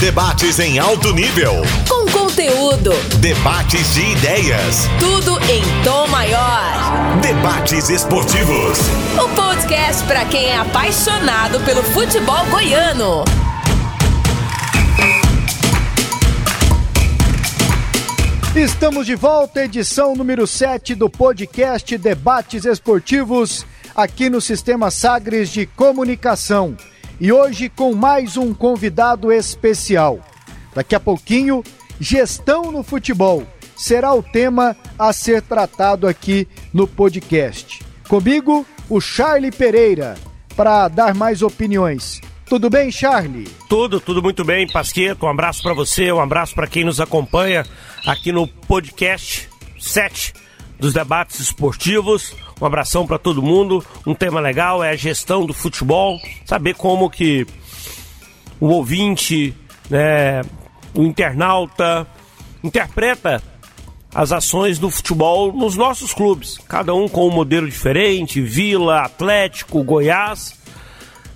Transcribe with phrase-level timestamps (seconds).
[0.00, 1.54] Debates em alto nível.
[1.88, 2.92] Com conteúdo.
[3.18, 4.86] Debates de ideias.
[4.96, 7.18] Tudo em tom maior.
[7.20, 8.78] Debates esportivos.
[9.20, 13.24] O podcast para quem é apaixonado pelo futebol goiano.
[18.54, 25.66] Estamos de volta, edição número 7 do podcast Debates Esportivos, aqui no Sistema Sagres de
[25.66, 26.76] Comunicação.
[27.20, 30.20] E hoje com mais um convidado especial.
[30.72, 31.64] Daqui a pouquinho,
[31.98, 33.44] gestão no futebol
[33.76, 37.80] será o tema a ser tratado aqui no podcast.
[38.08, 40.16] Comigo, o Charlie Pereira,
[40.54, 42.20] para dar mais opiniões.
[42.46, 43.48] Tudo bem, Charlie?
[43.68, 45.26] Tudo, tudo muito bem, Pasqueto.
[45.26, 47.66] Um abraço para você, um abraço para quem nos acompanha
[48.06, 49.48] aqui no podcast
[49.78, 50.47] 7
[50.78, 52.34] dos debates esportivos.
[52.60, 53.84] Um abração para todo mundo.
[54.06, 57.46] Um tema legal é a gestão do futebol, saber como que
[58.60, 59.54] o ouvinte,
[59.88, 60.42] né,
[60.94, 62.06] o internauta
[62.62, 63.42] interpreta
[64.14, 69.82] as ações do futebol nos nossos clubes, cada um com um modelo diferente, Vila, Atlético,
[69.84, 70.58] Goiás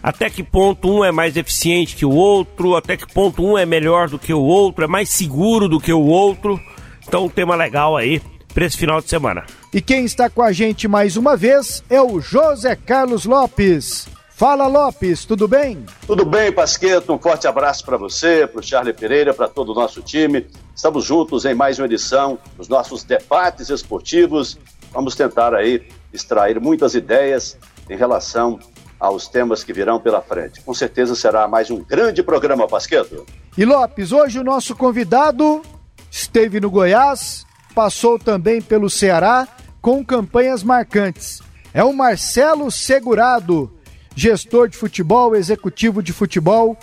[0.03, 3.65] até que ponto um é mais eficiente que o outro, até que ponto um é
[3.65, 6.61] melhor do que o outro, é mais seguro do que o outro.
[7.07, 8.21] Então, um tema legal aí
[8.53, 9.45] para esse final de semana.
[9.73, 14.07] E quem está com a gente mais uma vez é o José Carlos Lopes.
[14.35, 15.87] Fala Lopes, tudo bem?
[16.07, 17.13] Tudo bem, Pasqueto.
[17.13, 20.47] Um forte abraço para você, para o Charlie Pereira, para todo o nosso time.
[20.75, 24.59] Estamos juntos em mais uma edição dos nossos debates esportivos.
[24.93, 27.57] Vamos tentar aí extrair muitas ideias
[27.89, 28.59] em relação
[28.99, 30.61] aos temas que virão pela frente.
[30.63, 33.25] Com certeza será mais um grande programa, Pasqueto.
[33.57, 35.63] E Lopes, hoje o nosso convidado
[36.11, 39.49] esteve no Goiás, passou também pelo Ceará
[39.81, 41.41] com campanhas marcantes.
[41.75, 43.71] É o Marcelo Segurado,
[44.15, 46.77] gestor de futebol, executivo de futebol,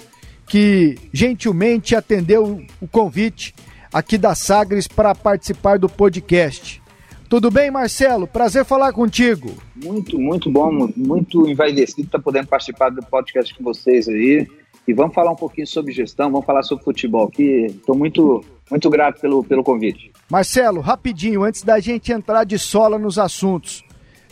[0.47, 3.53] que gentilmente atendeu o convite
[3.93, 6.81] aqui da Sagres para participar do podcast.
[7.29, 8.25] Tudo bem, Marcelo?
[8.25, 9.53] Prazer falar contigo.
[9.75, 14.47] Muito, muito bom, muito envaidecido estar podendo participar do podcast com vocês aí.
[14.89, 17.67] E vamos falar um pouquinho sobre gestão, vamos falar sobre futebol aqui.
[17.67, 20.11] Estou muito, muito grato pelo, pelo convite.
[20.27, 23.83] Marcelo, rapidinho, antes da gente entrar de sola nos assuntos,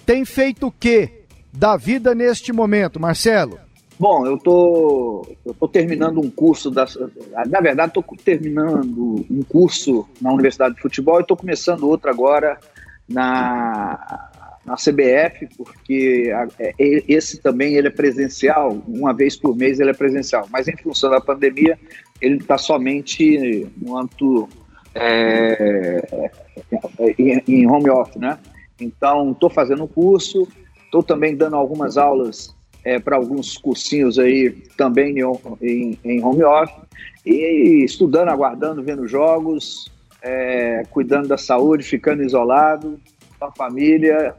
[0.03, 1.11] tem feito o que
[1.53, 3.59] da vida neste momento, Marcelo?
[3.99, 6.87] Bom, eu tô, eu tô terminando um curso, da,
[7.47, 12.57] na verdade, estou terminando um curso na Universidade de Futebol e estou começando outro agora
[13.07, 14.31] na,
[14.67, 16.29] na CBF, porque
[16.59, 16.73] é,
[17.07, 21.09] esse também ele é presencial, uma vez por mês ele é presencial, mas em função
[21.09, 21.79] da pandemia
[22.21, 24.49] ele está somente no âmbito
[24.93, 26.29] é,
[27.17, 28.37] em, em home office, né?
[28.79, 30.45] Então, estou fazendo um curso,
[30.83, 32.53] estou também dando algumas aulas
[32.83, 35.15] é, para alguns cursinhos aí também
[35.61, 36.75] em, em, home office
[37.25, 39.89] e estudando, aguardando, vendo jogos,
[40.21, 42.99] é, cuidando da saúde, ficando isolado,
[43.39, 44.35] com a família,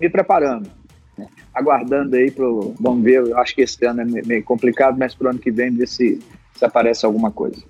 [0.00, 0.70] me preparando.
[1.16, 1.26] Né?
[1.54, 2.46] Aguardando aí para
[2.80, 5.50] Vamos ver, eu acho que esse ano é meio complicado, mas para o ano que
[5.50, 6.18] vem ver se,
[6.54, 7.62] se aparece alguma coisa.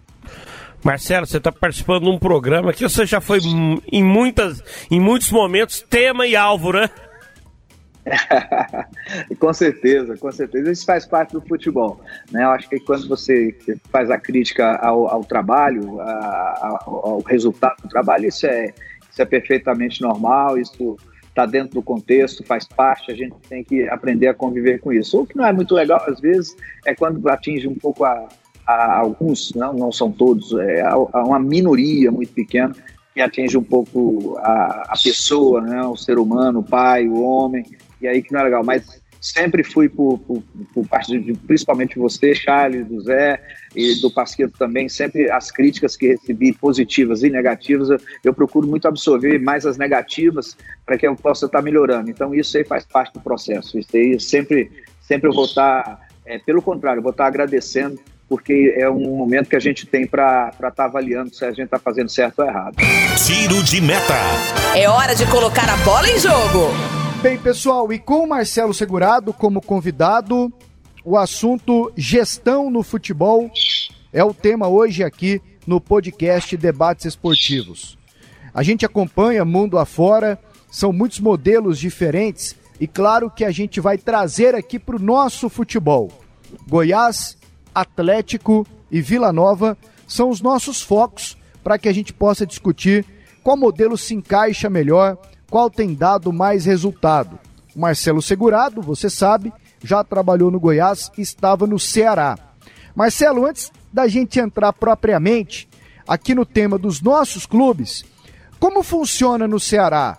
[0.82, 3.38] Marcelo, você está participando de um programa que você já foi
[3.92, 6.88] em, muitas, em muitos momentos tema e alvo, né?
[9.38, 10.70] com certeza, com certeza.
[10.70, 12.00] Isso faz parte do futebol.
[12.30, 12.44] Né?
[12.44, 13.54] Eu acho que quando você
[13.90, 18.72] faz a crítica ao, ao trabalho, a, ao, ao, resultado do trabalho, isso é,
[19.10, 20.96] isso é perfeitamente normal, isso
[21.40, 25.20] está dentro do contexto, faz parte, a gente tem que aprender a conviver com isso.
[25.20, 28.28] O que não é muito legal, às vezes, é quando atinge um pouco a,
[28.66, 32.74] a alguns, não, não são todos, é a, a uma minoria muito pequena
[33.14, 37.64] que atinge um pouco a, a pessoa, né, o ser humano, o pai, o homem,
[38.00, 38.62] e aí que não é legal.
[38.62, 40.42] Mas sempre fui por, por,
[40.72, 43.40] por parte de, principalmente você, Charles, do Zé
[43.76, 48.66] e do Pasqueto também, sempre as críticas que recebi, positivas e negativas, eu, eu procuro
[48.66, 52.10] muito absorver mais as negativas para que eu possa estar melhorando.
[52.10, 53.78] Então isso aí faz parte do processo.
[53.78, 54.70] Isso aí sempre,
[55.02, 59.48] sempre eu vou estar, é, pelo contrário, eu vou estar agradecendo porque é um momento
[59.48, 62.46] que a gente tem para estar tá avaliando se a gente está fazendo certo ou
[62.46, 62.76] errado.
[63.26, 64.14] Tiro de meta.
[64.76, 66.99] É hora de colocar a bola em jogo.
[67.22, 70.50] Bem, pessoal, e com o Marcelo Segurado como convidado,
[71.04, 73.50] o assunto gestão no futebol
[74.10, 77.98] é o tema hoje aqui no podcast Debates Esportivos.
[78.54, 80.38] A gente acompanha mundo afora,
[80.70, 85.50] são muitos modelos diferentes e claro que a gente vai trazer aqui para o nosso
[85.50, 86.10] futebol.
[86.66, 87.36] Goiás,
[87.74, 89.76] Atlético e Vila Nova
[90.08, 93.04] são os nossos focos para que a gente possa discutir
[93.42, 95.18] qual modelo se encaixa melhor
[95.50, 97.38] qual tem dado mais resultado.
[97.74, 99.52] O Marcelo Segurado, você sabe,
[99.82, 102.38] já trabalhou no Goiás estava no Ceará.
[102.94, 105.68] Marcelo, antes da gente entrar propriamente
[106.06, 108.04] aqui no tema dos nossos clubes,
[108.58, 110.18] como funciona no Ceará?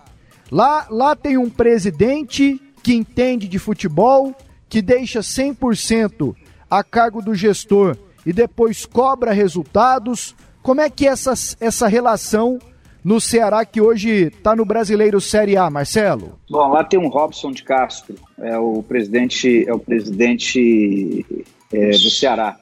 [0.50, 4.34] Lá, lá tem um presidente que entende de futebol,
[4.68, 6.34] que deixa 100%
[6.68, 7.96] a cargo do gestor
[8.26, 10.34] e depois cobra resultados.
[10.62, 12.58] Como é que é essa, essa relação
[13.04, 16.38] no Ceará que hoje está no Brasileiro Série A, Marcelo?
[16.48, 21.26] Bom, lá tem um Robson de Castro, é o presidente, é o presidente
[21.72, 22.56] é, do Ceará,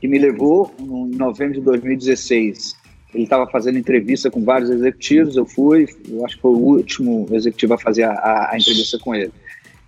[0.00, 2.76] que me levou em novembro de 2016.
[3.12, 7.26] Ele estava fazendo entrevista com vários executivos, eu fui, eu acho que foi o último
[7.32, 9.32] executivo a fazer a, a entrevista com ele.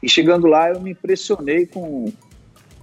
[0.03, 2.13] E chegando lá, eu me impressionei com o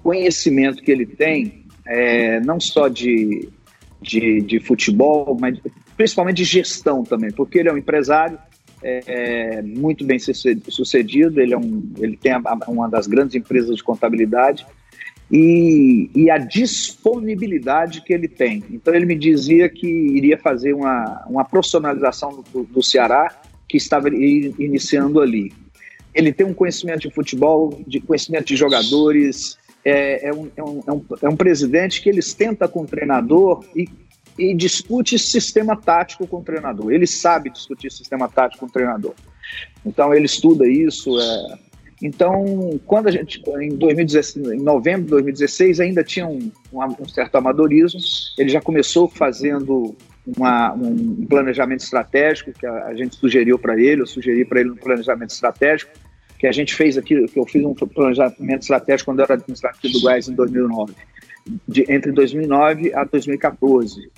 [0.01, 3.49] conhecimento que ele tem, é, não só de,
[4.01, 5.57] de, de futebol, mas
[5.95, 8.37] principalmente de gestão também, porque ele é um empresário
[8.83, 12.33] é, muito bem sucedido, ele, é um, ele tem
[12.67, 14.65] uma das grandes empresas de contabilidade
[15.31, 18.63] e, e, a disponibilidade que ele tem.
[18.69, 23.33] Então ele me dizia que iria fazer uma, uma profissionalização do, do Ceará
[23.67, 25.53] que estava iniciando ali.
[26.13, 30.83] Ele tem um conhecimento de futebol, de conhecimento de jogadores, é, é, um, é, um,
[30.85, 33.87] é, um, é um presidente que ele tenta com o treinador e
[34.37, 36.91] e discute sistema tático com o treinador.
[36.91, 39.13] Ele sabe discutir sistema tático com o treinador.
[39.85, 41.19] Então ele estuda isso.
[41.19, 41.59] É...
[42.01, 47.35] Então, quando a gente, em, 2016, em novembro de 2016, ainda tinha um, um, certo
[47.35, 47.99] amadorismo.
[48.37, 49.95] Ele já começou fazendo
[50.25, 54.71] uma, um planejamento estratégico que a, a gente sugeriu para ele, eu sugeri para ele
[54.71, 55.91] um planejamento estratégico
[56.43, 59.93] que a gente fez aqui, que eu fiz um planejamento estratégico quando eu era administrativo
[59.93, 60.93] do Goiás em 2009,
[61.65, 64.11] de, entre 2009 a 2014.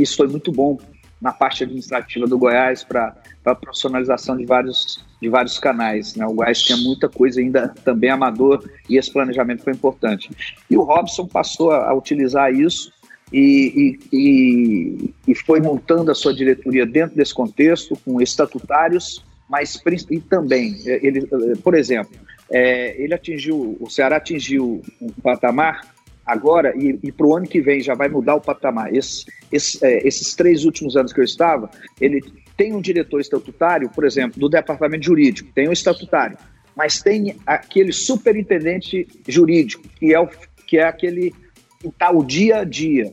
[0.00, 0.78] Isso foi muito bom
[1.20, 3.14] na parte administrativa do Goiás para
[3.44, 6.14] a profissionalização de vários, de vários canais.
[6.14, 6.24] Né?
[6.26, 10.30] O Goiás tinha muita coisa ainda também amador e esse planejamento foi importante.
[10.70, 12.92] E o Robson passou a, a utilizar isso
[13.32, 19.80] e, e, e, foi montando a sua diretoria dentro desse contexto, com estatutários, mas
[20.10, 21.26] e também, é, ele,
[21.62, 22.16] por exemplo,
[22.50, 25.82] é, ele atingiu, o Ceará atingiu um patamar
[26.28, 28.94] agora e, e para o ano que vem já vai mudar o patamar.
[28.94, 32.20] Esse, esse, é, esses três últimos anos que eu estava, ele
[32.56, 36.36] tem um diretor estatutário, por exemplo, do departamento jurídico, tem um estatutário,
[36.76, 40.28] mas tem aquele superintendente jurídico, que é, o,
[40.66, 41.34] que é aquele
[41.80, 43.12] que está o dia a dia,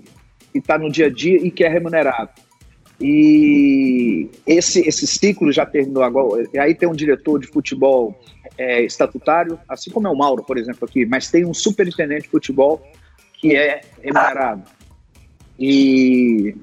[0.51, 2.31] que está no dia a dia e que é remunerado.
[2.99, 6.47] E esse, esse ciclo já terminou agora.
[6.57, 8.17] Aí tem um diretor de futebol
[8.57, 12.29] é, estatutário, assim como é o Mauro, por exemplo, aqui, mas tem um superintendente de
[12.29, 12.81] futebol
[13.39, 14.63] que é remunerado.
[15.57, 16.55] E,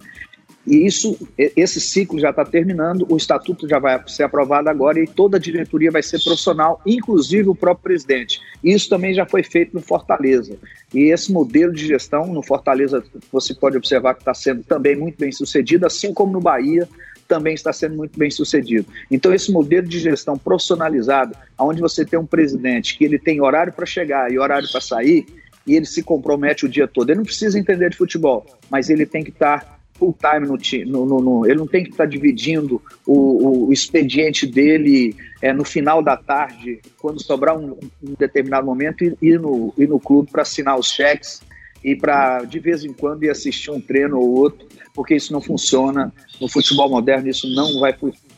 [0.66, 5.06] e isso, esse ciclo já está terminando, o estatuto já vai ser aprovado agora e
[5.06, 8.40] toda a diretoria vai ser profissional, inclusive o próprio presidente.
[8.62, 10.56] Isso também já foi feito no Fortaleza.
[10.94, 13.02] E esse modelo de gestão no Fortaleza,
[13.32, 16.88] você pode observar que está sendo também muito bem sucedido, assim como no Bahia,
[17.26, 18.86] também está sendo muito bem sucedido.
[19.10, 23.72] Então, esse modelo de gestão profissionalizado, onde você tem um presidente que ele tem horário
[23.72, 25.24] para chegar e horário para sair,
[25.66, 27.10] e ele se compromete o dia todo.
[27.10, 30.48] Ele não precisa entender de futebol, mas ele tem que estar full time
[30.86, 35.64] no, no, no, ele não tem que estar dividindo o, o expediente dele é, no
[35.64, 40.30] final da tarde, quando sobrar um, um determinado momento, e ir no, ir no clube
[40.30, 41.40] para assinar os cheques
[41.84, 45.40] e para de vez em quando ir assistir um treino ou outro, porque isso não
[45.40, 47.92] funciona no futebol moderno, isso não vai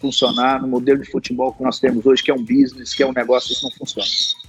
[0.04, 3.06] funcionar no modelo de futebol que nós temos hoje, que é um business, que é
[3.06, 4.06] um negócio, isso não funciona.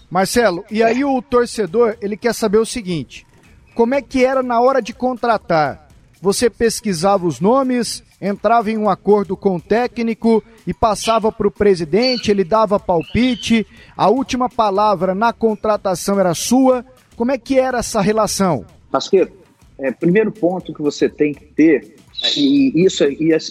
[0.09, 3.25] Marcelo, e aí o torcedor, ele quer saber o seguinte:
[3.73, 5.87] como é que era na hora de contratar?
[6.21, 11.51] Você pesquisava os nomes, entrava em um acordo com o técnico e passava para o
[11.51, 16.85] presidente, ele dava palpite, a última palavra na contratação era sua.
[17.15, 18.65] Como é que era essa relação?
[18.91, 19.31] Pasqueiro,
[19.77, 21.94] é, primeiro ponto que você tem que ter,
[22.35, 23.03] e isso,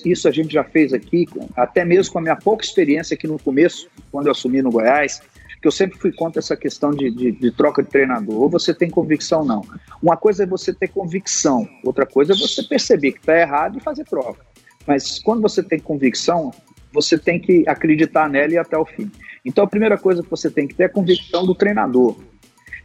[0.04, 3.38] isso a gente já fez aqui, até mesmo com a minha pouca experiência aqui no
[3.38, 5.20] começo, quando eu assumi no Goiás,
[5.60, 8.42] que eu sempre fui contra essa questão de, de, de, troca de treinador.
[8.42, 9.62] Ou você tem convicção ou não.
[10.02, 13.80] Uma coisa é você ter convicção, outra coisa é você perceber que está errado e
[13.80, 14.44] fazer troca.
[14.86, 16.52] Mas quando você tem convicção,
[16.92, 19.10] você tem que acreditar nela e ir até o fim.
[19.44, 22.14] Então a primeira coisa que você tem que ter é a convicção do treinador.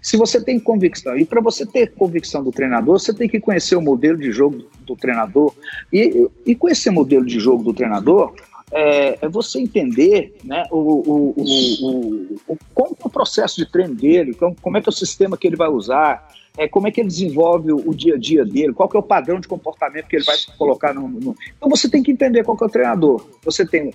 [0.02, 3.76] Se você tem convicção, e para você ter convicção do treinador, você tem que conhecer
[3.76, 5.54] o modelo de jogo do treinador.
[5.92, 8.34] E, e com esse modelo de jogo do treinador,
[8.72, 13.96] é, é você entender né, o, o, o, o, como é o processo de treino
[13.96, 17.02] dele, como, é que é o sistema que ele vai usar, é, como é que
[17.02, 20.08] ele desenvolve o, o, dia a dia dele, qual que é o padrão de comportamento
[20.08, 21.36] que ele vai colocar no, no...
[21.58, 23.26] Então você tem que entender qual que é o treinador.
[23.44, 23.94] Você tem,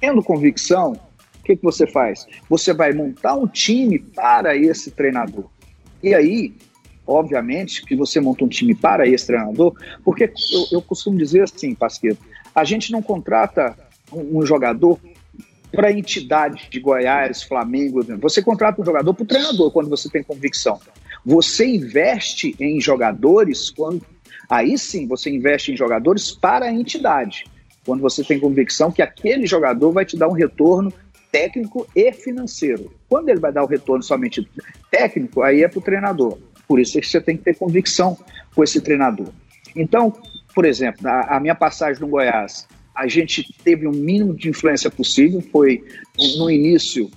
[0.00, 0.98] tendo convicção,
[1.44, 2.26] o que, que você faz?
[2.48, 5.44] Você vai montar um time para esse treinador.
[6.02, 6.54] E aí,
[7.06, 11.74] obviamente, que você monta um time para esse treinador, porque eu, eu costumo dizer assim,
[11.74, 12.18] Pasqueto,
[12.54, 13.76] a gente não contrata
[14.10, 14.98] um, um jogador
[15.70, 18.02] para a entidade de Goiás, Flamengo.
[18.22, 20.80] Você contrata um jogador para o treinador quando você tem convicção.
[21.26, 24.00] Você investe em jogadores quando.
[24.48, 27.44] Aí sim, você investe em jogadores para a entidade.
[27.84, 30.90] Quando você tem convicção que aquele jogador vai te dar um retorno
[31.34, 32.92] técnico e financeiro.
[33.08, 34.48] Quando ele vai dar o retorno somente
[34.88, 36.38] técnico, aí é para o treinador.
[36.68, 38.16] Por isso é que você tem que ter convicção
[38.54, 39.26] com esse treinador.
[39.74, 40.12] Então,
[40.54, 44.88] por exemplo, a, a minha passagem no Goiás, a gente teve o mínimo de influência
[44.88, 45.42] possível.
[45.50, 45.84] Foi
[46.38, 47.10] no início,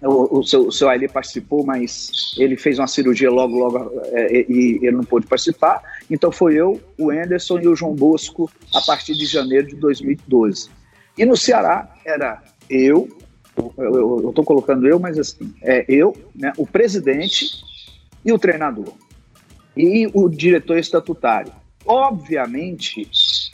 [0.00, 4.78] o, o seu, o seu participou, mas ele fez uma cirurgia logo, logo é, e
[4.82, 5.82] ele não pôde participar.
[6.08, 10.70] Então foi eu, o Anderson e o João Bosco a partir de janeiro de 2012.
[11.18, 13.08] E no Ceará era eu,
[13.78, 17.46] eu estou colocando eu, mas assim, é eu, né, o presidente
[18.24, 18.92] e o treinador
[19.76, 21.52] e o diretor estatutário.
[21.86, 23.08] Obviamente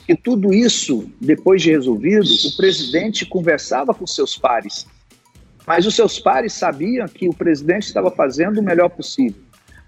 [0.05, 4.87] que tudo isso, depois de resolvido, o presidente conversava com seus pares,
[5.65, 9.41] mas os seus pares sabiam que o presidente estava fazendo o melhor possível.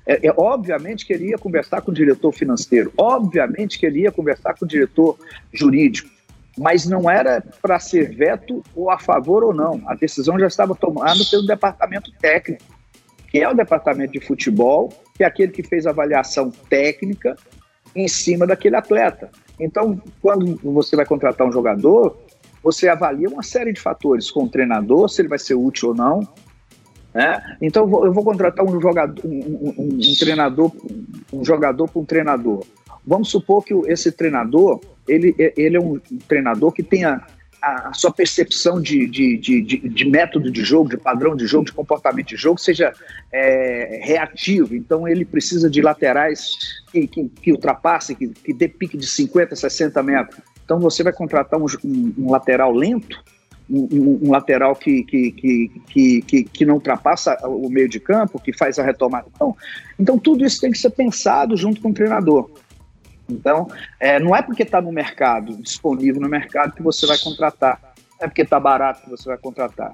[0.05, 4.12] É, é, obviamente que ele ia conversar com o diretor financeiro, obviamente que ele ia
[4.12, 5.17] conversar com o diretor
[5.51, 6.09] jurídico,
[6.57, 9.81] mas não era para ser veto ou a favor ou não.
[9.85, 12.63] A decisão já estava tomada pelo departamento técnico,
[13.29, 17.35] que é o departamento de futebol, que é aquele que fez a avaliação técnica
[17.95, 19.29] em cima daquele atleta.
[19.59, 22.17] Então, quando você vai contratar um jogador,
[22.63, 25.95] você avalia uma série de fatores com o treinador, se ele vai ser útil ou
[25.95, 26.27] não.
[27.13, 27.57] Né?
[27.61, 30.71] Então, eu vou contratar um jogador, um, um, um treinador,
[31.31, 32.63] um jogador para um treinador.
[33.07, 35.97] Vamos supor que esse treinador ele, ele é um
[36.27, 37.25] treinador que tenha
[37.61, 41.65] a, a sua percepção de, de, de, de, método de jogo, de padrão de jogo,
[41.65, 42.93] de comportamento de jogo, seja
[43.31, 44.75] é, reativo.
[44.75, 46.51] Então, ele precisa de laterais
[46.91, 50.39] que, que, que ultrapassem, que, que dê pique de 50, 60 metros.
[50.63, 53.23] Então, você vai contratar um, um, um lateral lento,
[53.69, 58.53] um, um, lateral que, que, que, que, que, não ultrapassa o meio de campo, que
[58.53, 59.27] faz a retomada.
[59.33, 59.55] Então,
[59.99, 62.49] então, tudo isso tem que ser pensado junto com o treinador.
[63.29, 63.67] Então,
[64.00, 67.93] é, não é porque está no mercado, disponível no mercado, que você vai contratar.
[68.19, 69.91] É porque está barato que você vai contratar.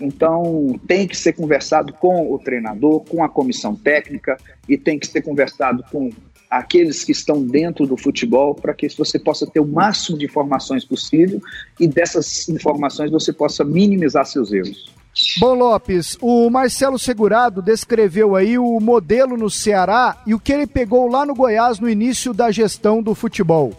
[0.00, 5.06] Então, tem que ser conversado com o treinador, com a comissão técnica e tem que
[5.06, 6.10] ser conversado com
[6.48, 10.84] aqueles que estão dentro do futebol para que você possa ter o máximo de informações
[10.84, 11.40] possível
[11.78, 14.99] e dessas informações você possa minimizar seus erros.
[15.38, 20.66] Bom, Lopes, o Marcelo Segurado descreveu aí o modelo no Ceará e o que ele
[20.66, 23.72] pegou lá no Goiás no início da gestão do futebol.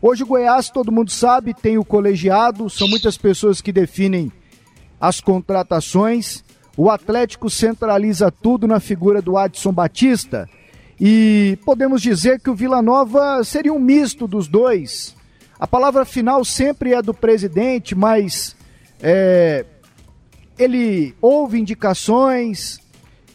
[0.00, 4.32] Hoje o Goiás, todo mundo sabe, tem o colegiado, são muitas pessoas que definem
[5.00, 6.42] as contratações.
[6.76, 10.48] O Atlético centraliza tudo na figura do Adson Batista.
[10.98, 15.14] E podemos dizer que o Vila Nova seria um misto dos dois.
[15.58, 18.56] A palavra final sempre é do presidente, mas
[19.02, 19.64] é,
[20.58, 22.80] ele ouve indicações,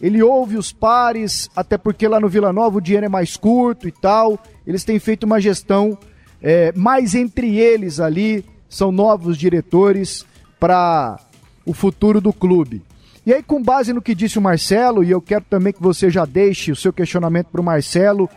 [0.01, 3.87] ele ouve os pares, até porque lá no Vila Nova o dinheiro é mais curto
[3.87, 4.39] e tal.
[4.65, 5.97] Eles têm feito uma gestão
[6.41, 10.25] é, mais entre eles ali, são novos diretores
[10.59, 11.19] para
[11.65, 12.81] o futuro do clube.
[13.25, 16.09] E aí, com base no que disse o Marcelo, e eu quero também que você
[16.09, 18.29] já deixe o seu questionamento para o Marcelo,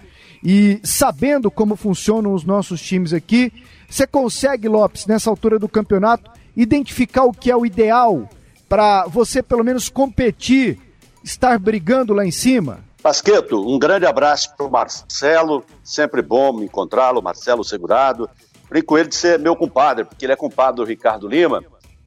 [0.42, 3.52] e sabendo como funcionam os nossos times aqui,
[3.88, 8.28] você consegue, Lopes, nessa altura do campeonato, identificar o que é o ideal
[8.72, 10.80] para você pelo menos competir,
[11.22, 12.80] estar brigando lá em cima?
[13.02, 18.30] Pasqueto, um grande abraço para o Marcelo, sempre bom encontrá-lo, Marcelo Segurado.
[18.70, 21.62] Brinco ele de ser meu compadre, porque ele é compadre do Ricardo Lima.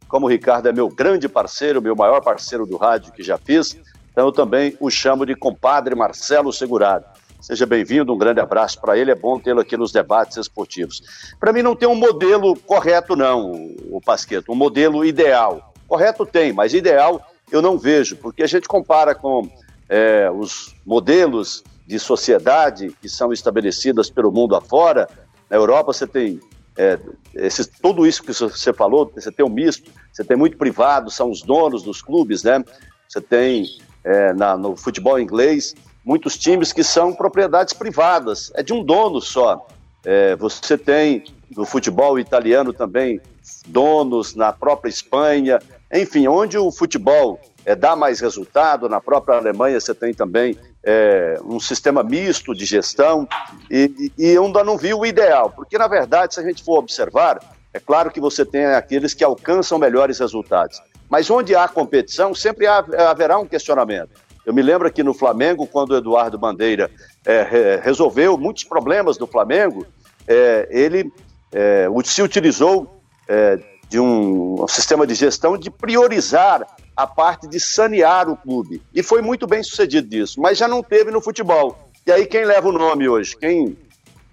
[0.07, 3.77] Como o Ricardo é meu grande parceiro, meu maior parceiro do rádio que já fiz,
[4.11, 7.05] então eu também o chamo de compadre Marcelo Segurado.
[7.41, 11.03] Seja bem-vindo, um grande abraço para ele, é bom tê-lo aqui nos debates esportivos.
[11.39, 13.51] Para mim não tem um modelo correto não,
[13.91, 15.74] o Pasqueto, um modelo ideal.
[15.87, 19.49] Correto tem, mas ideal eu não vejo, porque a gente compara com
[19.87, 25.07] é, os modelos de sociedade que são estabelecidas pelo mundo afora.
[25.49, 26.39] Na Europa você tem
[26.77, 26.99] é,
[27.33, 31.29] esse, tudo isso que você falou, você tem um misto, você tem muito privado, são
[31.29, 32.63] os donos dos clubes, né?
[33.07, 33.65] Você tem
[34.03, 39.21] é, na, no futebol inglês muitos times que são propriedades privadas, é de um dono
[39.21, 39.65] só.
[40.03, 41.23] É, você tem
[41.55, 43.19] no futebol italiano também
[43.67, 45.59] donos na própria Espanha,
[45.93, 51.39] enfim, onde o futebol é, dá mais resultado, na própria Alemanha você tem também é,
[51.43, 53.27] um sistema misto de gestão,
[53.69, 57.39] e, e, ainda não vi o ideal, porque na verdade, se a gente for observar,
[57.73, 62.67] é claro que você tem aqueles que alcançam melhores resultados, mas onde há competição, sempre
[62.67, 64.25] há, haverá um questionamento.
[64.45, 66.91] Eu me lembro aqui no Flamengo, quando o Eduardo Bandeira
[67.25, 69.85] é, resolveu muitos problemas do Flamengo,
[70.27, 71.11] é, ele
[71.51, 73.57] é, se utilizou é,
[73.89, 76.65] de um, um sistema de gestão de priorizar
[76.95, 78.81] a parte de sanear o clube.
[78.93, 81.77] E foi muito bem sucedido disso, mas já não teve no futebol.
[82.05, 83.35] E aí quem leva o nome hoje?
[83.35, 83.77] Quem,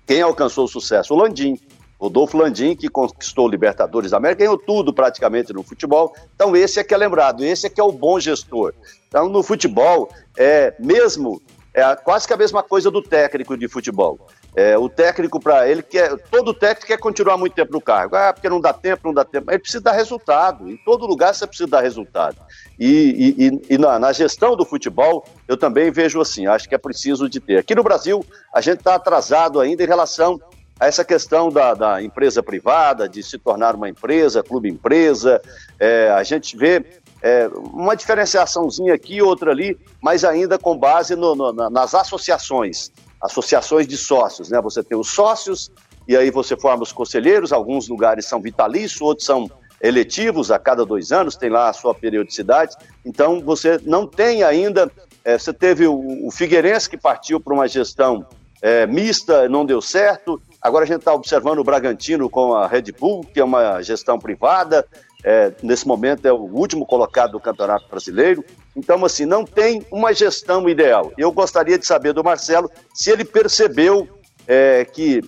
[0.06, 1.14] quem alcançou o sucesso?
[1.14, 1.59] O Landim.
[1.99, 6.12] Rodolfo Landim, que conquistou o Libertadores da América, ganhou tudo praticamente no futebol.
[6.35, 8.75] Então, esse é que é lembrado, esse é que é o bom gestor.
[9.06, 11.40] Então, no futebol, é mesmo,
[11.73, 14.18] é quase que a mesma coisa do técnico de futebol.
[14.54, 18.16] É, o técnico, para ele, quer, todo técnico quer continuar muito tempo no cargo.
[18.16, 19.50] Ah, porque não dá tempo, não dá tempo.
[19.50, 20.71] Ele precisa dar resultado.
[20.71, 22.37] Em todo lugar você precisa dar resultado.
[22.78, 26.78] E, e, e na, na, gestão do futebol, eu também vejo assim, acho que é
[26.78, 27.56] preciso de ter.
[27.56, 30.38] Aqui no Brasil, a gente está atrasado ainda em relação
[30.78, 35.40] a essa questão da, da, empresa privada, de se tornar uma empresa, clube empresa.
[35.80, 36.85] É, a gente vê
[37.23, 42.90] é, uma diferenciaçãozinha aqui, outra ali, mas ainda com base no, no, nas associações
[43.23, 44.61] associações de sócios, né?
[44.61, 45.71] Você tem os sócios
[46.09, 49.50] e aí você forma os conselheiros, alguns lugares são vitalícios, outros são
[49.81, 52.76] eletivos a cada dois anos, tem lá a sua periodicidade.
[53.05, 54.91] Então você não tem ainda.
[55.25, 58.26] É, você teve o, o Figueirense que partiu para uma gestão
[58.61, 60.41] é, mista, não deu certo.
[60.61, 64.19] Agora a gente está observando o Bragantino com a Red Bull, que é uma gestão
[64.19, 64.87] privada
[65.25, 68.45] é, nesse momento é o último colocado do Campeonato Brasileiro.
[68.76, 71.12] Então, assim, não tem uma gestão ideal.
[71.17, 74.09] Eu gostaria de saber do Marcelo se ele percebeu
[74.47, 75.23] é, que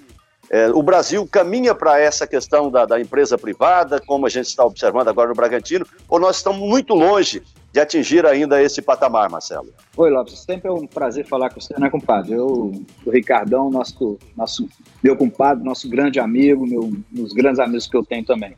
[0.51, 4.65] é, o Brasil caminha para essa questão da, da, empresa privada, como a gente está
[4.65, 9.69] observando agora no Bragantino, ou nós estamos muito longe de atingir ainda esse patamar, Marcelo?
[9.97, 12.35] Oi, Lopes, sempre é um prazer falar com você, né, compadre?
[12.35, 12.73] Eu,
[13.05, 14.69] o Ricardão, nosso, nosso,
[15.03, 18.55] meu compadre, nosso grande amigo, meu, um dos grandes amigos que eu tenho também.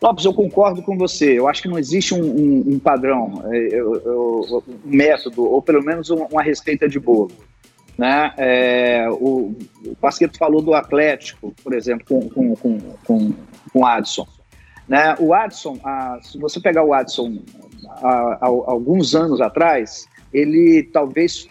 [0.00, 1.38] Lopes, eu concordo com você.
[1.38, 6.08] Eu acho que não existe um, um, um padrão, é, um método, ou pelo menos
[6.10, 7.32] uma receita de bolo.
[7.96, 8.32] Né?
[8.36, 9.96] É, o, o
[10.38, 13.32] falou do Atlético, por exemplo, com, com, com, com,
[13.72, 14.26] com o Adson.
[14.86, 15.16] Né?
[15.18, 17.42] O Adson, a, se você pegar o Adson
[18.00, 21.48] há alguns anos atrás, ele talvez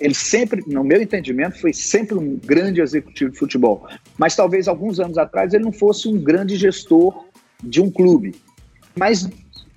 [0.00, 3.86] ele sempre, no meu entendimento, foi sempre um grande executivo de futebol.
[4.16, 7.26] Mas talvez alguns anos atrás ele não fosse um grande gestor
[7.62, 8.34] de um clube.
[8.96, 9.28] Mas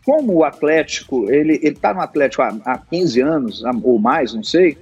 [0.05, 4.77] como o Atlético, ele está no Atlético há, há 15 anos ou mais, não sei,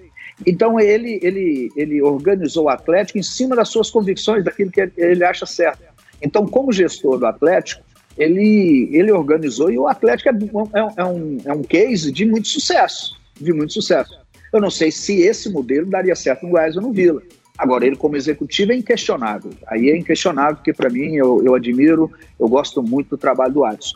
[0.45, 5.23] então ele, ele, ele organizou o Atlético em cima das suas convicções, daquilo que ele
[5.23, 5.83] acha certo.
[6.21, 7.83] Então, como gestor do Atlético,
[8.17, 12.47] ele, ele organizou e o Atlético é, é, é, um, é um case de muito
[12.47, 14.19] sucesso, de muito sucesso.
[14.51, 17.21] Eu não sei se esse modelo daria certo no Goiás ou no Vila.
[17.57, 19.51] Agora, ele como executivo é inquestionável.
[19.67, 23.65] Aí é inquestionável, porque para mim, eu, eu admiro, eu gosto muito do trabalho do
[23.65, 23.95] Adson.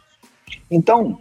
[0.70, 1.18] Então,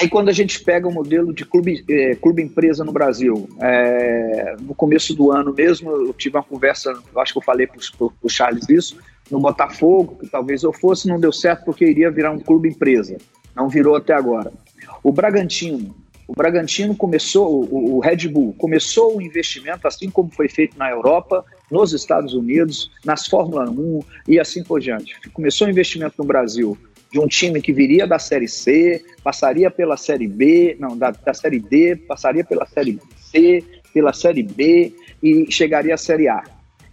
[0.00, 4.56] aí quando a gente pega o modelo de clube, é, clube empresa no Brasil, é,
[4.60, 7.78] no começo do ano mesmo, eu tive uma conversa, acho que eu falei para
[8.22, 8.98] o Charles isso,
[9.30, 13.16] no Botafogo, que talvez eu fosse, não deu certo porque iria virar um clube empresa.
[13.54, 14.52] Não virou até agora.
[15.02, 15.94] O Bragantino,
[16.28, 21.44] o Bragantino começou, o Red Bull começou o investimento, assim como foi feito na Europa,
[21.70, 25.14] nos Estados Unidos, nas Fórmula 1 e assim por diante.
[25.32, 26.76] Começou o investimento no Brasil
[27.10, 31.32] de um time que viria da Série C, passaria pela Série B, não, da, da
[31.32, 36.42] Série D, passaria pela Série C, pela Série B e chegaria à Série A.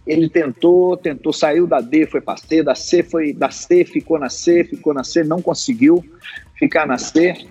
[0.06, 4.18] Ele tentou, tentou, saiu da D, foi para C, da C foi da C, ficou
[4.18, 6.04] na C, ficou na C, não conseguiu
[6.58, 7.46] ficar na C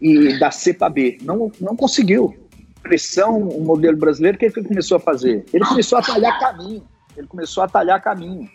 [0.00, 2.41] e da C para B, não, não conseguiu
[2.82, 5.44] pressão, o modelo brasileiro, o que ele começou a fazer?
[5.52, 6.82] Ele começou a talhar caminho.
[7.16, 8.50] Ele começou a talhar caminho.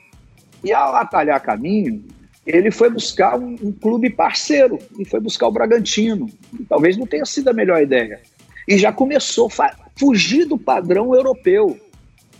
[0.63, 2.03] E ao atalhar caminho,
[2.45, 6.29] ele foi buscar um, um clube parceiro e foi buscar o Bragantino.
[6.59, 8.21] E talvez não tenha sido a melhor ideia.
[8.67, 11.79] E já começou a fugir do padrão europeu.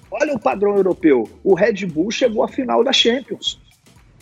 [0.10, 1.30] Olha o padrão europeu.
[1.44, 3.60] O Red Bull chegou à final da Champions.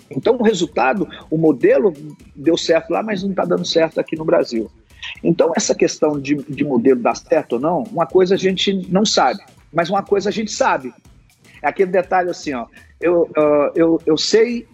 [0.10, 1.93] Então, o resultado, o modelo
[2.36, 4.69] deu certo lá, mas não está dando certo aqui no Brasil.
[5.24, 9.06] Então, essa questão de, de modelo dar certo ou não, uma coisa a gente não
[9.06, 9.39] sabe,
[9.74, 10.94] mas uma coisa a gente sabe.
[11.62, 12.68] É aquele detalhe assim, ó,
[13.00, 14.68] eu, uh, eu, eu sei,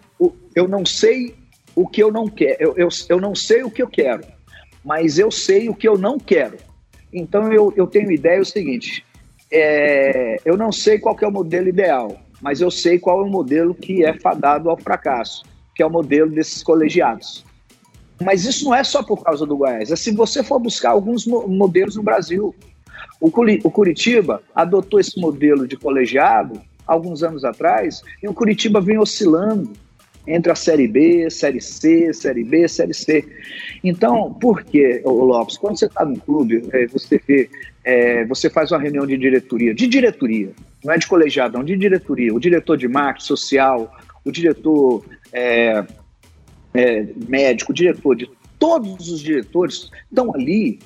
[0.56, 1.36] eu não sei
[1.76, 4.24] o que eu não quero, eu, eu, eu não sei o que eu quero,
[4.84, 6.58] mas eu sei o que eu não quero.
[7.14, 9.06] Então, eu, eu tenho ideia é o seguinte,
[9.52, 13.30] é, eu não sei qual é o modelo ideal, mas eu sei qual é o
[13.30, 15.44] modelo que é fadado ao fracasso,
[15.76, 17.46] que é o modelo desses colegiados.
[18.24, 19.92] Mas isso não é só por causa do Goiás.
[19.92, 22.56] É se você for buscar alguns modelos no Brasil.
[23.20, 23.30] O
[23.70, 29.72] Curitiba adotou esse modelo de colegiado alguns anos atrás e o Curitiba vem oscilando.
[30.28, 33.26] entre a Série B, Série C, Série B, Série C.
[33.84, 35.58] Então, por que, Lopes?
[35.58, 37.50] Quando você está no clube, é, você vê,
[37.84, 40.52] é, você faz uma reunião de diretoria, de diretoria,
[40.84, 42.34] não é de colegiadão, de diretoria.
[42.34, 45.04] O diretor de marketing social, o diretor
[45.34, 45.84] é,
[46.74, 50.80] é, médico, diretor de todos os diretores estão ali.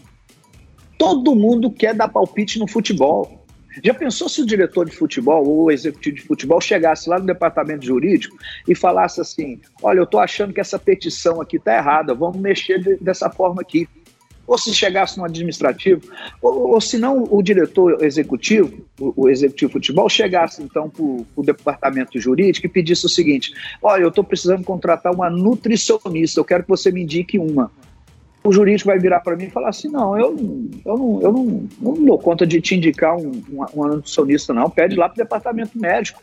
[0.97, 3.45] Todo mundo quer dar palpite no futebol.
[3.83, 7.25] Já pensou se o diretor de futebol ou o executivo de futebol chegasse lá no
[7.25, 12.13] departamento jurídico e falasse assim: olha, eu estou achando que essa petição aqui está errada,
[12.13, 13.89] vamos mexer de, dessa forma aqui.
[14.47, 16.01] Ou se chegasse no administrativo,
[16.41, 21.03] ou, ou se não o diretor executivo, o, o executivo de futebol, chegasse então para
[21.03, 26.45] o departamento jurídico e pedisse o seguinte: olha, eu estou precisando contratar uma nutricionista, eu
[26.45, 27.71] quero que você me indique uma
[28.45, 30.35] o jurídico vai virar para mim e falar assim: não, eu,
[30.85, 34.69] eu, não, eu, não, não dou conta de te indicar um, um, um nutricionista, não.
[34.69, 36.21] Pede lá para o departamento médico.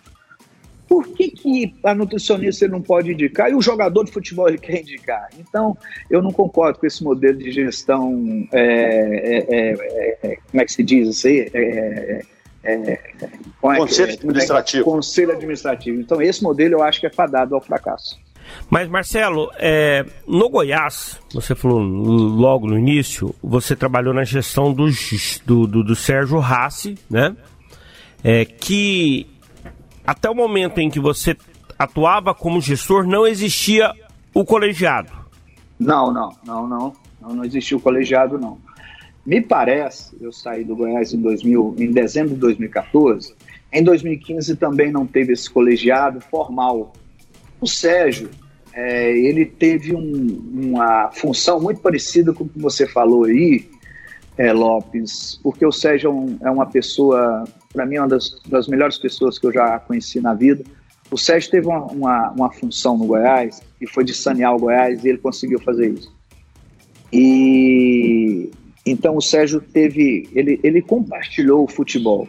[0.93, 4.59] Por que, que a nutricionista ele não pode indicar e o jogador de futebol ele
[4.59, 5.31] quer indicar?
[5.39, 5.75] Então,
[6.11, 8.47] eu não concordo com esse modelo de gestão.
[8.53, 11.51] É, é, é, é como é que se diz isso aí?
[11.55, 12.23] É,
[12.63, 12.99] é,
[13.59, 14.85] conselho administrativo.
[14.85, 15.99] Conselho administrativo.
[15.99, 18.21] Então, esse modelo eu acho que é fadado ao fracasso.
[18.69, 24.91] Mas, Marcelo, é, no Goiás, você falou logo no início, você trabalhou na gestão do,
[25.47, 27.35] do, do, do Sérgio Rassi, né?
[28.23, 29.32] É, que
[30.07, 31.37] até o momento em que você
[31.79, 33.93] atuava como gestor, não existia
[34.35, 35.13] o colegiado.
[35.79, 36.93] Não, não, não, não.
[37.21, 38.59] Não, não existia o colegiado, não.
[39.25, 43.35] Me parece, eu saí do Goiás em, 2000, em dezembro de 2014,
[43.73, 46.93] em 2015 também não teve esse colegiado formal.
[47.61, 48.29] O Sérgio,
[48.75, 53.69] é, ele teve um, uma função muito parecida com o que você falou aí,
[54.37, 58.69] é, Lopes, porque o Sérgio é, um, é uma pessoa, para mim, uma das, das,
[58.69, 60.63] melhores pessoas que eu já conheci na vida.
[61.11, 65.05] O Sérgio teve uma, uma, uma função no Goiás, e foi de sanear o Goiás,
[65.05, 66.15] e ele conseguiu fazer isso.
[67.13, 68.51] E
[68.85, 72.27] então o Sérgio teve, ele, ele compartilhou o futebol.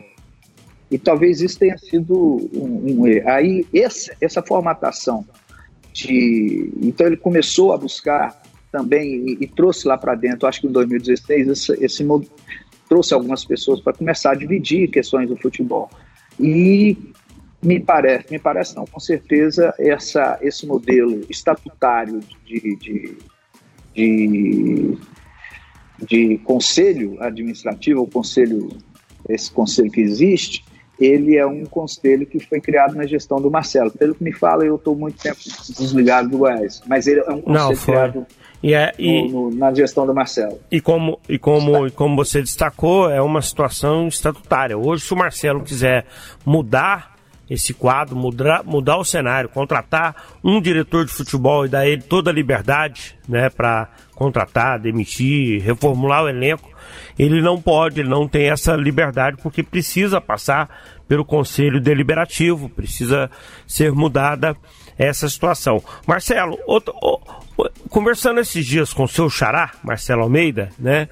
[0.91, 2.13] E talvez isso tenha sido
[2.53, 3.29] um, um.
[3.29, 5.25] Aí, essa, essa formatação
[5.91, 6.71] de.
[6.81, 8.39] Então ele começou a buscar
[8.71, 12.03] também e, e trouxe lá para dentro, acho que em 2016, esse, esse
[12.93, 15.89] trouxe algumas pessoas para começar a dividir questões do futebol.
[16.39, 16.95] E
[17.59, 23.17] me parece, me parece não, com certeza essa, esse modelo estatutário de, de,
[23.95, 24.97] de,
[26.07, 28.69] de conselho administrativo, o conselho,
[29.27, 30.63] esse conselho que existe,
[30.99, 33.89] ele é um conselho que foi criado na gestão do Marcelo.
[33.89, 35.39] Pelo que me fala, eu estou muito tempo
[35.79, 38.27] desligado do Goiás, mas ele é um conselho Não, criado
[38.63, 40.57] e é, e, no, no, na gestão do Marcelo.
[40.71, 44.77] E como, e, como, e como você destacou, é uma situação estatutária.
[44.77, 46.05] Hoje, se o Marcelo quiser
[46.45, 47.13] mudar
[47.49, 52.31] esse quadro, mudar, mudar o cenário, contratar um diretor de futebol e dar ele toda
[52.31, 56.69] a liberdade né, para contratar, demitir, reformular o elenco,
[57.19, 60.69] ele não pode, ele não tem essa liberdade porque precisa passar
[61.05, 63.29] pelo Conselho Deliberativo, precisa
[63.67, 64.55] ser mudada
[64.97, 65.83] essa situação.
[66.05, 66.93] Marcelo, outro,
[67.89, 71.07] conversando esses dias com o seu xará, Marcelo Almeida, né?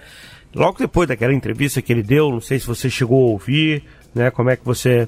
[0.54, 4.30] Logo depois daquela entrevista que ele deu, não sei se você chegou a ouvir, né?
[4.32, 5.08] Como é que você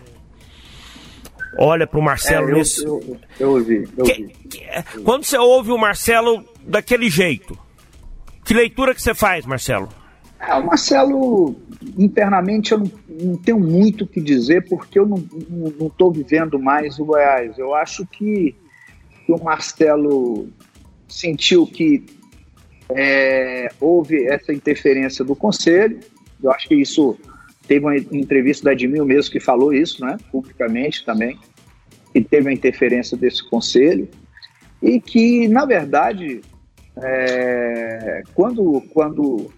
[1.57, 2.85] olha para o Marcelo é, eu, nesse...
[2.85, 4.33] eu, eu, ouvi, eu que, ouvi.
[4.49, 7.57] Que, quando você ouve o Marcelo daquele jeito,
[8.45, 9.89] que leitura que você faz, Marcelo?
[10.39, 11.55] É, o Marcelo,
[11.97, 16.99] internamente, eu não, não tenho muito o que dizer, porque eu não estou vivendo mais
[16.99, 17.57] o Goiás.
[17.57, 18.55] Eu acho que,
[19.25, 20.47] que o Marcelo
[21.07, 22.03] sentiu que
[22.89, 25.99] é, houve essa interferência do Conselho.
[26.41, 27.17] Eu acho que isso
[27.67, 31.39] teve uma entrevista da Edmil mesmo que falou isso, né, publicamente também,
[32.11, 34.07] que teve a interferência desse Conselho
[34.81, 36.41] e que, na verdade,
[36.97, 39.49] é, quando, quando,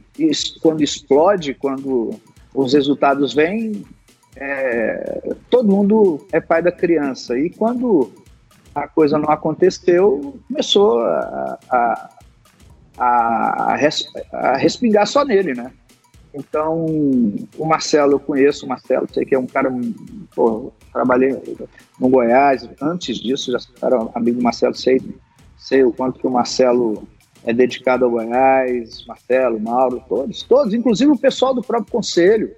[0.62, 2.12] quando explode, quando
[2.54, 3.84] os resultados vêm,
[4.36, 7.38] é, todo mundo é pai da criança.
[7.38, 8.12] E quando
[8.76, 12.10] a coisa não aconteceu, começou a, a,
[12.98, 13.76] a,
[14.34, 15.72] a respingar só nele, né?
[16.34, 16.86] Então,
[17.58, 19.72] o Marcelo, eu conheço o Marcelo, sei que é um cara,
[20.36, 21.42] pô, trabalhei
[21.98, 25.02] no Goiás, antes disso já era amigo do Marcelo, sei,
[25.58, 27.08] sei o quanto que o Marcelo
[27.46, 32.54] é dedicado ao Goiás, Marcelo, Mauro, todos, todos, inclusive o pessoal do próprio conselho.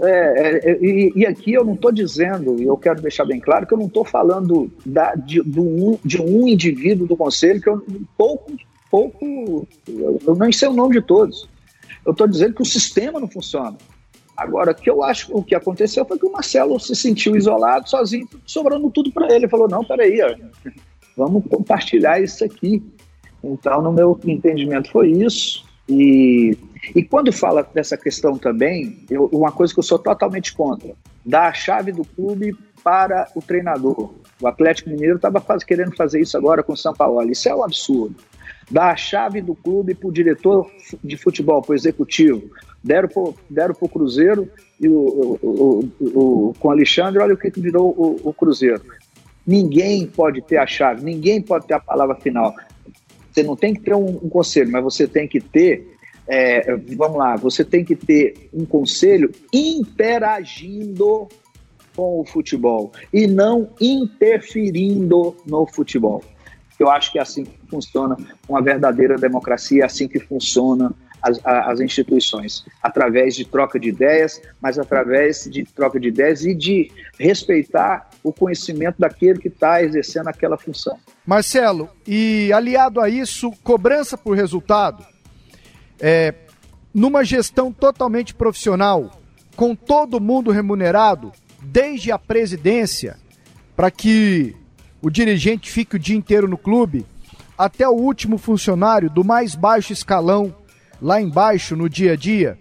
[0.00, 3.38] É, é, é e, e, aqui eu não estou dizendo, e eu quero deixar bem
[3.38, 7.68] claro, que eu não estou falando da, de, um, de um indivíduo do conselho, que
[7.68, 7.84] eu
[8.16, 8.52] pouco,
[8.90, 11.48] pouco, eu nem sei o nome de todos.
[12.04, 13.76] Eu estou dizendo que o sistema não funciona.
[14.36, 17.88] Agora, o que eu acho o que aconteceu foi que o Marcelo se sentiu isolado,
[17.88, 19.34] sozinho, sobrando tudo para ele.
[19.36, 20.18] Ele falou: não, peraí,
[21.16, 22.82] vamos compartilhar isso aqui.
[23.44, 25.64] Então, no meu entendimento, foi isso.
[25.88, 26.56] E,
[26.94, 31.48] e quando fala dessa questão também, eu, uma coisa que eu sou totalmente contra: dar
[31.48, 34.14] a chave do clube para o treinador.
[34.40, 37.30] O Atlético Mineiro estava querendo fazer isso agora com o São Paulo.
[37.30, 38.16] Isso é um absurdo.
[38.70, 40.68] Dar a chave do clube para o diretor
[41.02, 42.50] de futebol, para o executivo.
[42.82, 44.48] Deram para o Cruzeiro
[44.80, 48.82] e o, o, o, o, com o Alexandre, olha o que virou o, o Cruzeiro.
[49.46, 52.54] Ninguém pode ter a chave, ninguém pode ter a palavra final.
[53.30, 55.91] Você não tem que ter um, um conselho, mas você tem que ter,
[56.26, 61.28] é, vamos lá, você tem que ter um conselho interagindo
[61.94, 66.22] com o futebol e não interferindo no futebol.
[66.78, 68.16] Eu acho que é assim que funciona
[68.48, 74.42] uma verdadeira democracia, é assim que funciona as, as, instituições, através de troca de ideias,
[74.60, 80.28] mas através de troca de ideias e de respeitar o conhecimento daquele que está exercendo
[80.28, 80.98] aquela função.
[81.24, 85.06] Marcelo, e aliado a isso, cobrança por resultado,
[86.02, 86.34] é,
[86.92, 89.22] numa gestão totalmente profissional,
[89.54, 93.16] com todo mundo remunerado, desde a presidência,
[93.76, 94.56] para que
[95.00, 97.06] o dirigente fique o dia inteiro no clube,
[97.56, 100.54] até o último funcionário do mais baixo escalão
[101.00, 102.58] lá embaixo no dia a dia,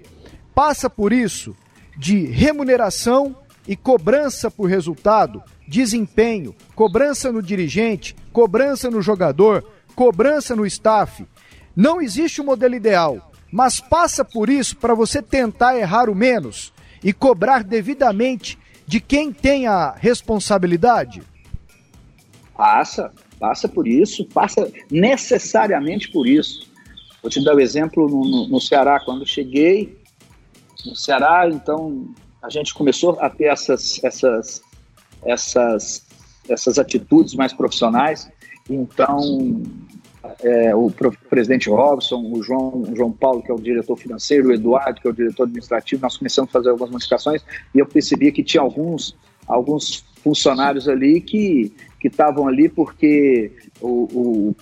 [0.54, 1.56] passa por isso
[1.98, 3.36] de remuneração
[3.68, 9.64] e cobrança por resultado, desempenho, cobrança no dirigente, cobrança no jogador,
[9.96, 11.26] cobrança no staff.
[11.76, 16.72] Não existe um modelo ideal, mas passa por isso para você tentar errar o menos
[17.04, 21.22] e cobrar devidamente de quem tem a responsabilidade?
[22.56, 26.70] Passa, passa por isso, passa necessariamente por isso.
[27.22, 29.98] Vou te dar o um exemplo no, no, no Ceará, quando cheguei
[30.86, 32.08] no Ceará, então
[32.42, 34.62] a gente começou a ter essas, essas,
[35.24, 36.06] essas,
[36.50, 38.30] essas atitudes mais profissionais.
[38.70, 39.62] Então,
[40.44, 40.92] é, o
[41.30, 45.08] presidente Robson, o João, o João Paulo, que é o diretor financeiro, o Eduardo, que
[45.08, 48.62] é o diretor administrativo, nós começamos a fazer algumas modificações e eu percebi que tinha
[48.62, 49.16] alguns,
[49.48, 54.56] alguns funcionários ali que que estavam ali porque o, o,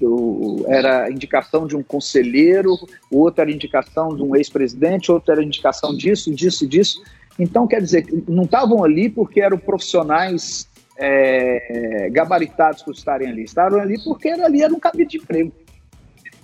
[0.00, 2.78] o, era indicação de um conselheiro,
[3.10, 7.02] o outro era indicação de um ex-presidente, outro era indicação disso, disso, disso.
[7.36, 13.80] Então, quer dizer, não estavam ali porque eram profissionais é, gabaritados por estarem ali, estavam
[13.80, 15.52] ali porque era, ali era um cabide de emprego.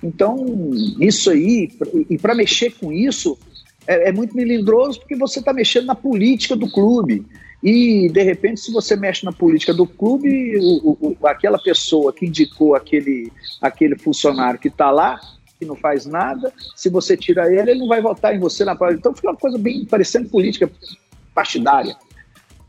[0.02, 0.44] Então,
[1.00, 1.70] isso aí,
[2.10, 3.38] e para mexer com isso,
[3.86, 7.24] é, é muito melindroso porque você está mexendo na política do clube.
[7.62, 12.26] E, de repente, se você mexe na política do clube, o, o, aquela pessoa que
[12.26, 15.20] indicou aquele, aquele funcionário que está lá,
[15.60, 18.74] que não faz nada, se você tira ele, ele não vai votar em você na
[18.74, 18.94] prova.
[18.94, 20.68] Então fica uma coisa bem parecendo política
[21.32, 21.96] partidária.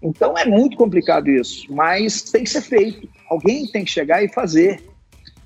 [0.03, 3.07] Então é muito complicado isso, mas tem que ser feito.
[3.29, 4.83] Alguém tem que chegar e fazer,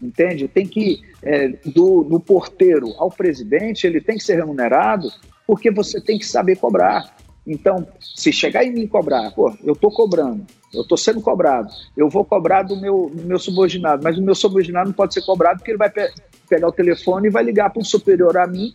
[0.02, 0.48] entende?
[0.48, 5.10] Tem que, é, do, do porteiro ao presidente, ele tem que ser remunerado,
[5.46, 7.16] porque você tem que saber cobrar.
[7.46, 12.10] Então, se chegar em mim cobrar, pô, eu estou cobrando, eu estou sendo cobrado, eu
[12.10, 15.60] vou cobrar do meu, do meu subordinado, mas o meu subordinado não pode ser cobrado
[15.60, 16.10] porque ele vai pe
[16.50, 18.74] pegar o telefone e vai ligar para um superior a mim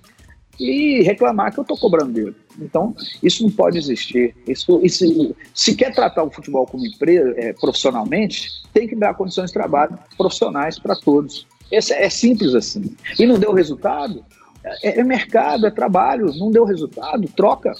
[0.60, 2.36] e reclamar que eu estou cobrando dele.
[2.60, 4.34] Então, isso não pode existir.
[4.46, 9.46] Isso, isso, se quer tratar o futebol como empresa, é, profissionalmente, tem que dar condições
[9.46, 11.46] de trabalho profissionais para todos.
[11.70, 12.94] Esse, é simples assim.
[13.18, 14.24] E não deu resultado?
[14.64, 16.26] É, é mercado, é trabalho.
[16.36, 17.26] Não deu resultado?
[17.34, 17.72] Troca.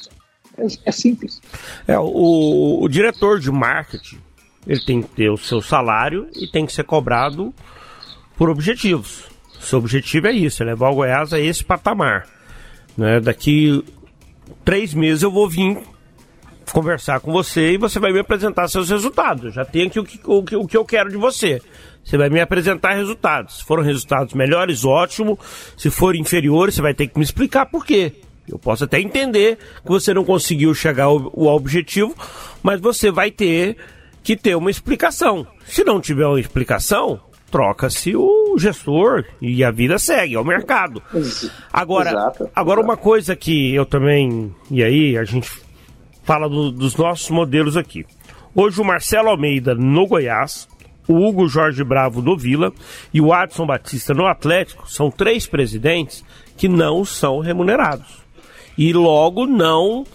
[0.56, 1.40] É, é simples.
[1.86, 4.18] É, o, o diretor de marketing
[4.66, 7.52] ele tem que ter o seu salário e tem que ser cobrado
[8.36, 9.24] por objetivos.
[9.60, 12.28] Seu objetivo é isso, é levar o Goiás a esse patamar.
[12.96, 13.20] Né?
[13.20, 13.84] Daqui
[14.64, 15.78] três meses eu vou vir
[16.72, 19.44] conversar com você e você vai me apresentar seus resultados.
[19.44, 21.60] Eu já tenho aqui o que, o, o que eu quero de você.
[22.04, 23.58] Você vai me apresentar resultados.
[23.58, 25.38] Se foram resultados melhores, ótimo.
[25.76, 28.12] Se forem inferiores, você vai ter que me explicar por quê.
[28.48, 32.14] Eu posso até entender que você não conseguiu chegar ao, ao objetivo,
[32.62, 33.76] mas você vai ter
[34.22, 35.46] que ter uma explicação.
[35.64, 37.20] Se não tiver uma explicação,
[37.52, 41.02] troca-se o gestor e a vida segue, é o mercado.
[41.70, 42.90] Agora, exato, agora exato.
[42.90, 45.52] uma coisa que eu também, e aí a gente
[46.24, 48.06] fala do, dos nossos modelos aqui.
[48.54, 50.66] Hoje o Marcelo Almeida no Goiás,
[51.06, 52.72] o Hugo Jorge Bravo no Vila
[53.12, 56.24] e o Adson Batista no Atlético são três presidentes
[56.56, 58.22] que não são remunerados.
[58.78, 60.06] E logo não.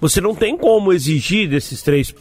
[0.00, 2.12] Você não tem como exigir desses três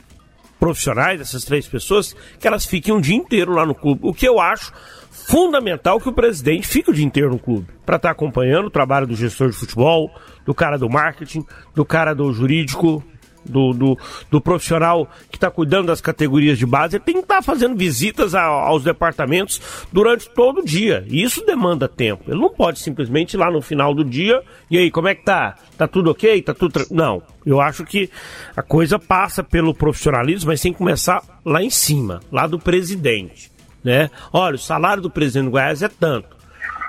[0.62, 4.02] profissionais, dessas três pessoas, que elas fiquem um dia inteiro lá no clube.
[4.04, 4.72] O que eu acho
[5.10, 8.72] fundamental que o presidente fique o dia inteiro no clube, para estar tá acompanhando o
[8.72, 10.12] trabalho do gestor de futebol,
[10.46, 11.44] do cara do marketing,
[11.74, 13.04] do cara do jurídico,
[13.44, 13.98] Do, do,
[14.30, 17.76] do profissional que está cuidando das categorias de base, ele tem que estar tá fazendo
[17.76, 19.60] visitas a, aos departamentos
[19.92, 21.04] durante todo o dia.
[21.08, 22.26] E isso demanda tempo.
[22.28, 25.24] Ele não pode simplesmente ir lá no final do dia e aí, como é que
[25.24, 25.56] tá?
[25.78, 26.42] Tá tudo ok?
[26.42, 26.86] Tá tudo.
[26.90, 27.22] Não.
[27.46, 28.10] Eu acho que
[28.56, 33.52] a coisa passa pelo profissionalismo, mas tem que começar lá em cima, lá do presidente.
[33.84, 34.10] Né?
[34.32, 36.38] Olha, o salário do presidente do Goiás é tanto.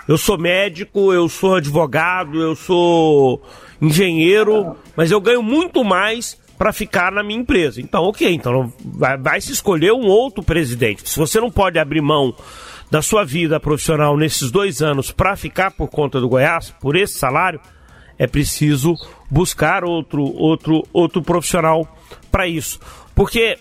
[0.07, 3.43] Eu sou médico, eu sou advogado, eu sou
[3.81, 7.81] engenheiro, mas eu ganho muito mais para ficar na minha empresa.
[7.81, 11.09] Então, ok, então vai, vai, se escolher um outro presidente.
[11.09, 12.33] Se você não pode abrir mão
[12.89, 17.15] da sua vida profissional nesses dois anos para ficar por conta do Goiás, por esse
[17.15, 17.61] salário,
[18.17, 18.95] é preciso
[19.29, 21.99] buscar outro, outro, outro profissional
[22.31, 22.79] para isso.
[23.13, 23.59] Porque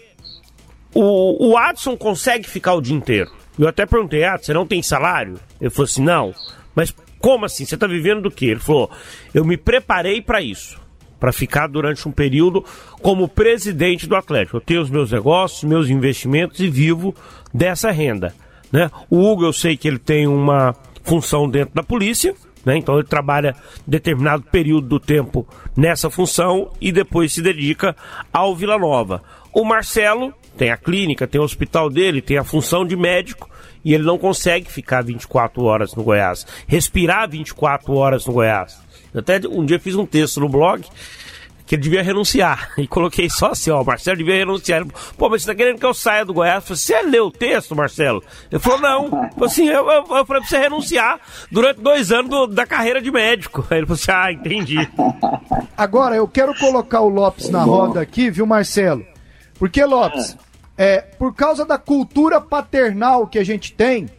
[0.93, 3.31] o, o Adson consegue ficar o dia inteiro.
[3.57, 5.39] Eu até perguntei, ah, você não tem salário?
[5.59, 6.35] Ele falou assim, não.
[6.75, 7.65] Mas como assim?
[7.65, 8.45] Você está vivendo do quê?
[8.45, 8.91] Ele falou,
[9.33, 10.80] eu me preparei para isso.
[11.21, 12.65] Para ficar durante um período
[13.01, 14.57] como presidente do Atlético.
[14.57, 17.15] Eu tenho os meus negócios, meus investimentos e vivo
[17.53, 18.33] dessa renda.
[18.71, 18.89] Né?
[19.07, 22.33] O Hugo, eu sei que ele tem uma função dentro da polícia,
[22.65, 22.77] né?
[22.77, 23.55] então ele trabalha
[23.85, 27.95] determinado período do tempo nessa função e depois se dedica
[28.33, 29.21] ao Vila Nova.
[29.53, 33.49] O Marcelo tem a clínica, tem o hospital dele, tem a função de médico
[33.83, 38.79] e ele não consegue ficar 24 horas no Goiás, respirar 24 horas no Goiás.
[39.13, 40.85] Até um dia fiz um texto no blog
[41.71, 42.71] que ele devia renunciar.
[42.77, 44.81] E coloquei só assim, ó, Marcelo devia renunciar.
[44.81, 46.55] Ele, Pô, mas você tá querendo que eu saia do Goiás?
[46.55, 48.21] Eu falei, você leu o texto, Marcelo?
[48.51, 49.03] Ele falou, não.
[49.05, 51.19] Eu falei assim, eu, eu, eu falei pra você renunciar
[51.49, 53.65] durante dois anos do, da carreira de médico.
[53.69, 54.77] Aí ele falou assim, ah, entendi.
[55.77, 59.05] Agora, eu quero colocar o Lopes na roda aqui, viu, Marcelo?
[59.57, 60.35] Porque, Lopes,
[60.77, 64.09] é, por causa da cultura paternal que a gente tem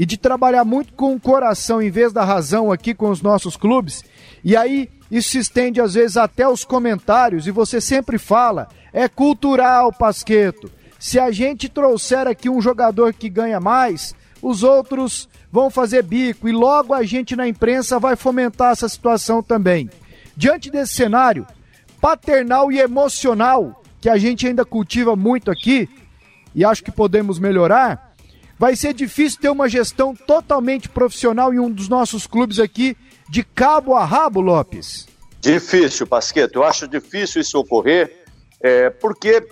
[0.00, 3.54] e de trabalhar muito com o coração em vez da razão aqui com os nossos
[3.54, 4.02] clubes,
[4.42, 9.06] e aí isso se estende às vezes até os comentários, e você sempre fala, é
[9.08, 10.72] cultural, Pasqueto.
[10.98, 16.48] Se a gente trouxer aqui um jogador que ganha mais, os outros vão fazer bico,
[16.48, 19.90] e logo a gente na imprensa vai fomentar essa situação também.
[20.34, 21.46] Diante desse cenário
[22.00, 25.90] paternal e emocional, que a gente ainda cultiva muito aqui
[26.54, 28.09] e acho que podemos melhorar,
[28.60, 32.94] vai ser difícil ter uma gestão totalmente profissional em um dos nossos clubes aqui,
[33.26, 35.08] de cabo a rabo, Lopes?
[35.40, 36.58] Difícil, Pasqueto.
[36.58, 38.22] Eu acho difícil isso ocorrer,
[38.60, 39.42] é, porque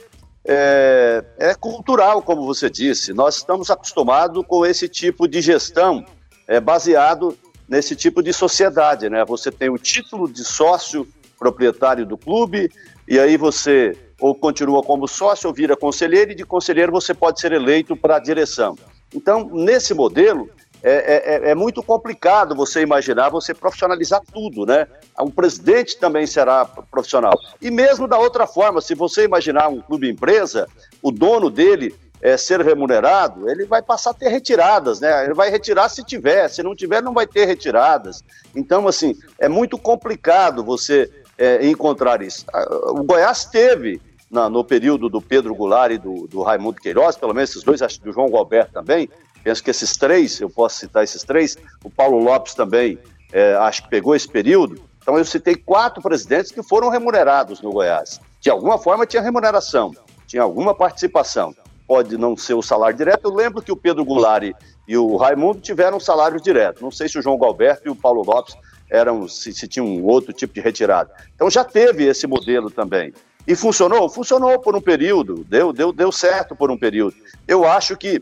[0.44, 3.14] é, é, cultural, como você disse.
[3.14, 6.04] Nós estamos acostumados com esse tipo de gestão
[6.46, 7.34] é, baseado
[7.66, 9.24] nesse tipo de sociedade, né?
[9.24, 12.70] Você tem o título de sócio proprietário do clube
[13.08, 17.40] e aí você ou continua como sócio ou vira conselheiro, e de conselheiro você pode
[17.40, 18.76] ser eleito para a direção.
[19.14, 20.48] Então, nesse modelo,
[20.82, 24.86] é, é, é, muito complicado você imaginar você profissionalizar tudo, né?
[25.18, 27.38] O presidente também será profissional.
[27.60, 30.68] E mesmo da outra forma, se você imaginar um clube empresa,
[31.02, 35.24] o dono dele é, ser remunerado, ele vai passar a ter retiradas, né?
[35.24, 38.22] Ele vai retirar se tiver, se não tiver, não vai ter retiradas.
[38.54, 42.44] Então, assim, é muito complicado você é, encontrar isso.
[42.88, 47.34] O Goiás teve na, no período do Pedro Goulart e do, do Raimundo Queiroz, pelo
[47.34, 49.08] menos esses dois, acho que do João Galberto também,
[49.42, 52.98] penso que esses três, eu posso citar esses três, o Paulo Lopes também,
[53.32, 54.82] é, acho que pegou esse período.
[55.00, 58.20] Então eu citei quatro presidentes que foram remunerados no Goiás.
[58.40, 59.94] De alguma forma tinha remuneração,
[60.26, 61.54] tinha alguma participação.
[61.86, 63.24] Pode não ser o salário direto.
[63.24, 64.52] Eu lembro que o Pedro Goulart
[64.86, 66.82] e o Raimundo tiveram salário direto.
[66.82, 68.54] Não sei se o João Galberto e o Paulo Lopes
[68.90, 71.10] eram se, se tinham um outro tipo de retirada.
[71.34, 73.12] Então já teve esse modelo também.
[73.48, 74.10] E funcionou?
[74.10, 77.16] Funcionou por um período, deu, deu, deu certo por um período.
[77.46, 78.20] Eu acho que,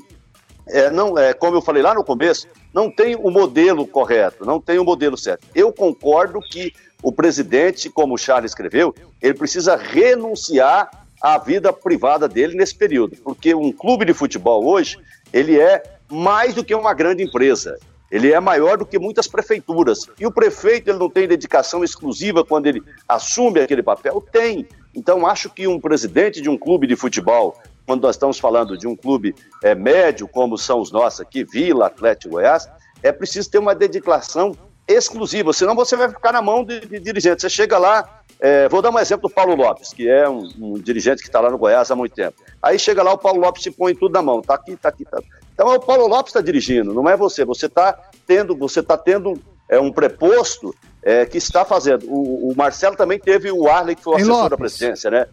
[0.68, 4.46] é, não, é, como eu falei lá no começo, não tem o um modelo correto,
[4.46, 5.44] não tem o um modelo certo.
[5.52, 10.88] Eu concordo que o presidente, como o Charles escreveu, ele precisa renunciar
[11.20, 14.96] à vida privada dele nesse período, porque um clube de futebol hoje,
[15.32, 17.76] ele é mais do que uma grande empresa.
[18.10, 20.06] Ele é maior do que muitas prefeituras.
[20.20, 24.24] E o prefeito ele não tem dedicação exclusiva quando ele assume aquele papel?
[24.30, 24.66] Tem.
[24.96, 27.56] Então, acho que um presidente de um clube de futebol,
[27.86, 31.86] quando nós estamos falando de um clube é, médio, como são os nossos aqui, Vila,
[31.86, 32.66] Atlético Goiás,
[33.02, 34.56] é preciso ter uma dedicação
[34.88, 37.42] exclusiva, senão você vai ficar na mão de, de dirigente.
[37.42, 40.74] Você chega lá, é, vou dar um exemplo do Paulo Lopes, que é um, um
[40.74, 42.40] dirigente que está lá no Goiás há muito tempo.
[42.62, 45.04] Aí chega lá, o Paulo Lopes se põe tudo na mão, tá aqui, tá aqui,
[45.04, 45.20] tá.
[45.52, 47.44] Então é o Paulo Lopes está dirigindo, não é você.
[47.44, 49.34] Você está tendo, você tá tendo
[49.68, 50.74] é, um preposto
[51.06, 52.04] é, que está fazendo.
[52.08, 55.26] O, o, Marcelo também teve o Arley, que foi o assessor Lopes, da presidência, né?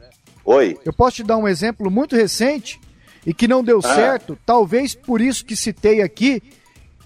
[0.45, 0.78] Oi.
[0.86, 2.80] Eu posso te dar um exemplo muito recente
[3.26, 3.95] e que não deu ah.
[3.95, 6.43] certo, talvez por isso que citei aqui,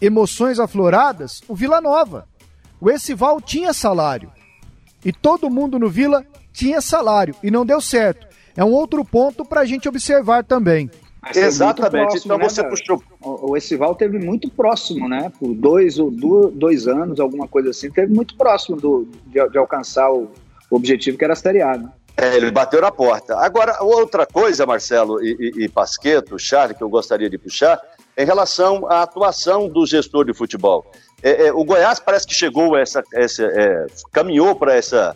[0.02, 2.28] emoções afloradas, o Vila Nova.
[2.82, 4.30] O Essival tinha salário.
[5.06, 8.28] E todo mundo no Vila tinha salário e não deu certo.
[8.54, 10.92] É um outro ponto para a gente observar também.
[11.36, 11.92] Exatamente.
[11.92, 13.04] Próximo, então né, você puxou.
[13.22, 15.32] O, o Essival teve muito próximo, né?
[15.40, 20.12] Por dois ou dois anos, alguma coisa assim, teve muito próximo do, de, de alcançar
[20.12, 20.30] o,
[20.70, 21.90] o, objetivo que era a Série A, né?
[22.16, 23.38] É, ele bateu na porta.
[23.38, 27.80] Agora, outra coisa, Marcelo e, e, e Pasqueto, Charlie, que eu gostaria de puxar,
[28.18, 30.92] em relação à atuação do gestor de futebol.
[31.22, 35.16] É, é, o Goiás parece que chegou essa, essa é, caminhou para essa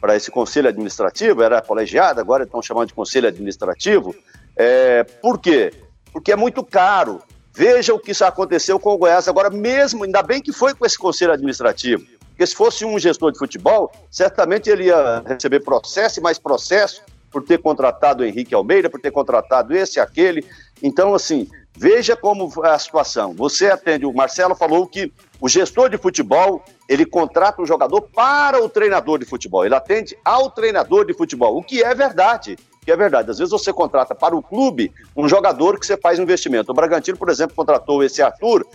[0.00, 4.14] para esse conselho administrativo, era colegiado, agora estão chamando de conselho administrativo.
[4.58, 5.72] É, por quê?
[6.12, 7.22] Porque é muito caro.
[7.54, 10.84] Veja o que isso aconteceu com o Goiás agora mesmo, ainda bem que foi com
[10.84, 12.04] esse conselho administrativo.
[12.30, 17.02] Porque se fosse um gestor de futebol, certamente ele ia receber processo e mais processo
[17.30, 20.44] por ter contratado o Henrique Almeida, por ter contratado esse, aquele.
[20.82, 23.34] Então, assim, veja como é a situação.
[23.34, 28.62] Você atende, o Marcelo falou que o gestor de futebol, ele contrata um jogador para
[28.62, 29.64] o treinador de futebol.
[29.64, 32.56] Ele atende ao treinador de futebol, o que é verdade
[32.88, 33.30] que é verdade.
[33.30, 36.72] Às vezes você contrata para o clube um jogador que você faz um investimento.
[36.72, 38.66] O Bragantino, por exemplo, contratou esse Arthur,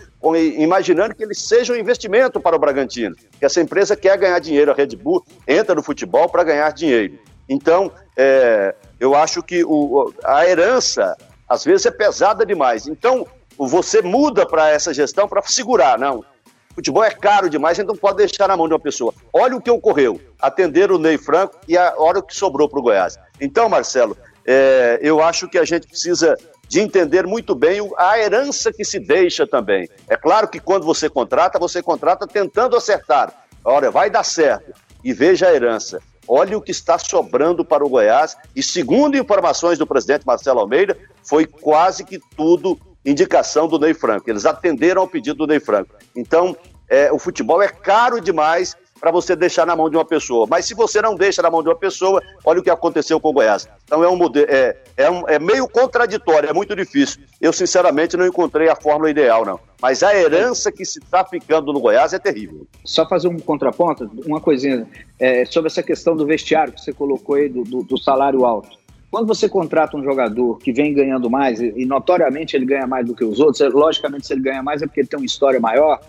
[0.56, 4.70] imaginando que ele seja um investimento para o Bragantino, que essa empresa quer ganhar dinheiro,
[4.70, 7.18] a Red Bull entra no futebol para ganhar dinheiro.
[7.48, 11.16] Então, é, eu acho que o, a herança,
[11.48, 12.86] às vezes, é pesada demais.
[12.86, 13.26] Então,
[13.58, 16.24] você muda para essa gestão para segurar, não.
[16.72, 19.12] Futebol é caro demais, não pode deixar na mão de uma pessoa.
[19.32, 20.20] Olha o que ocorreu.
[20.40, 23.18] Atender o Ney Franco e a hora que sobrou para o Goiás.
[23.44, 24.16] Então, Marcelo,
[24.46, 26.34] é, eu acho que a gente precisa
[26.66, 29.86] de entender muito bem a herança que se deixa também.
[30.08, 33.44] É claro que quando você contrata, você contrata tentando acertar.
[33.62, 34.72] Olha, vai dar certo.
[35.04, 36.00] E veja a herança.
[36.26, 38.34] Olha o que está sobrando para o Goiás.
[38.56, 44.30] E segundo informações do presidente Marcelo Almeida, foi quase que tudo indicação do Ney Franco.
[44.30, 45.94] Eles atenderam ao pedido do Ney Franco.
[46.16, 46.56] Então,
[46.88, 48.74] é, o futebol é caro demais
[49.04, 50.46] para você deixar na mão de uma pessoa.
[50.48, 53.28] Mas se você não deixa na mão de uma pessoa, olha o que aconteceu com
[53.28, 53.68] o Goiás.
[53.84, 57.20] Então é um modelo, é, é, um, é meio contraditório, é muito difícil.
[57.38, 59.60] Eu, sinceramente, não encontrei a fórmula ideal, não.
[59.82, 62.66] Mas a herança que se está ficando no Goiás é terrível.
[62.82, 64.88] Só fazer um contraponto, uma coisinha
[65.20, 68.70] é, sobre essa questão do vestiário que você colocou aí, do, do, do salário alto.
[69.10, 73.14] Quando você contrata um jogador que vem ganhando mais, e notoriamente ele ganha mais do
[73.14, 75.60] que os outros, é, logicamente se ele ganha mais é porque ele tem uma história
[75.60, 76.00] maior,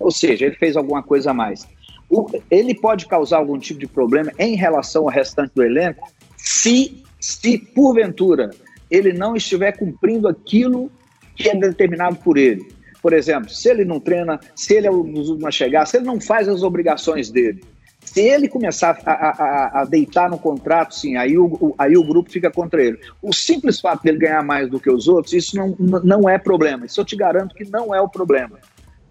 [0.00, 1.68] ou seja, ele fez alguma coisa a mais.
[2.10, 7.02] O, ele pode causar algum tipo de problema em relação ao restante do elenco se,
[7.20, 8.50] se porventura,
[8.90, 10.90] ele não estiver cumprindo aquilo
[11.36, 12.66] que é determinado por ele.
[13.00, 15.96] Por exemplo, se ele não treina, se ele é um dos últimos a chegar, se
[15.96, 17.62] ele não faz as obrigações dele,
[18.02, 22.30] se ele começar a, a, a, deitar no contrato, sim, aí o, aí o grupo
[22.30, 22.98] fica contra ele.
[23.22, 26.86] O simples fato dele ganhar mais do que os outros, isso não, não é problema.
[26.86, 28.58] Isso eu te garanto que não é o problema.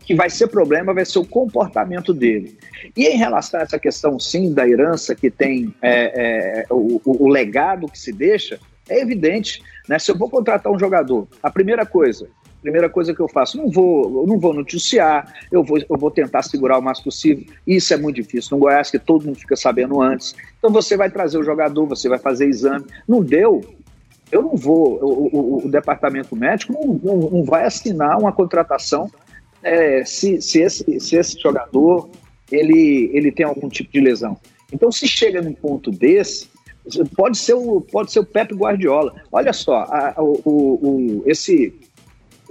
[0.10, 2.58] Que vai ser problema vai ser o comportamento dele.
[2.98, 7.28] E em relação a essa questão, sim, da herança que tem é, é, o, o,
[7.28, 9.62] legado que se deixa, é evidente.
[9.88, 10.00] Né?
[10.00, 12.28] Se eu vou contratar um jogador, a primeira coisa,
[12.60, 16.42] primeira coisa que eu faço, não vou, não vou noticiar, eu vou, eu vou tentar
[16.42, 17.46] segurar o mais possível.
[17.68, 18.58] Isso é muito difícil.
[18.58, 20.34] No Goiás, que todo mundo fica sabendo antes.
[20.58, 22.84] Então você vai trazer o jogador, você vai fazer exame.
[23.08, 23.62] Não deu,
[24.32, 29.10] eu não vou, o, o, o departamento médico não, não, não, vai assinar uma contratação
[29.64, 32.10] é, se, se, esse, se esse jogador
[32.52, 34.38] ele, ele tem algum tipo de lesão.
[34.72, 36.48] Então, se chega num ponto desse,
[37.16, 39.14] pode ser o, pode ser o Pepe Guardiola.
[39.32, 41.74] Olha só, a, o, o, esse,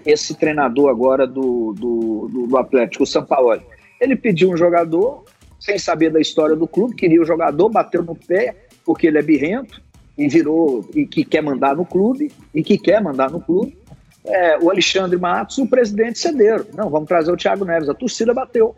[0.04, 3.62] esse treinador agora do, do, do, Atlético, o Sampaoli.
[4.00, 5.24] Ele pediu um jogador,
[5.59, 8.54] sem saber da história do clube, queria o jogador, bateu no pé,
[8.84, 9.82] porque ele é birrento,
[10.16, 13.76] e virou, e que quer mandar no clube, e que quer mandar no clube.
[14.25, 16.66] É, o Alexandre Matos o presidente cederam.
[16.75, 17.89] Não, vamos trazer o Thiago Neves.
[17.89, 18.75] A torcida bateu.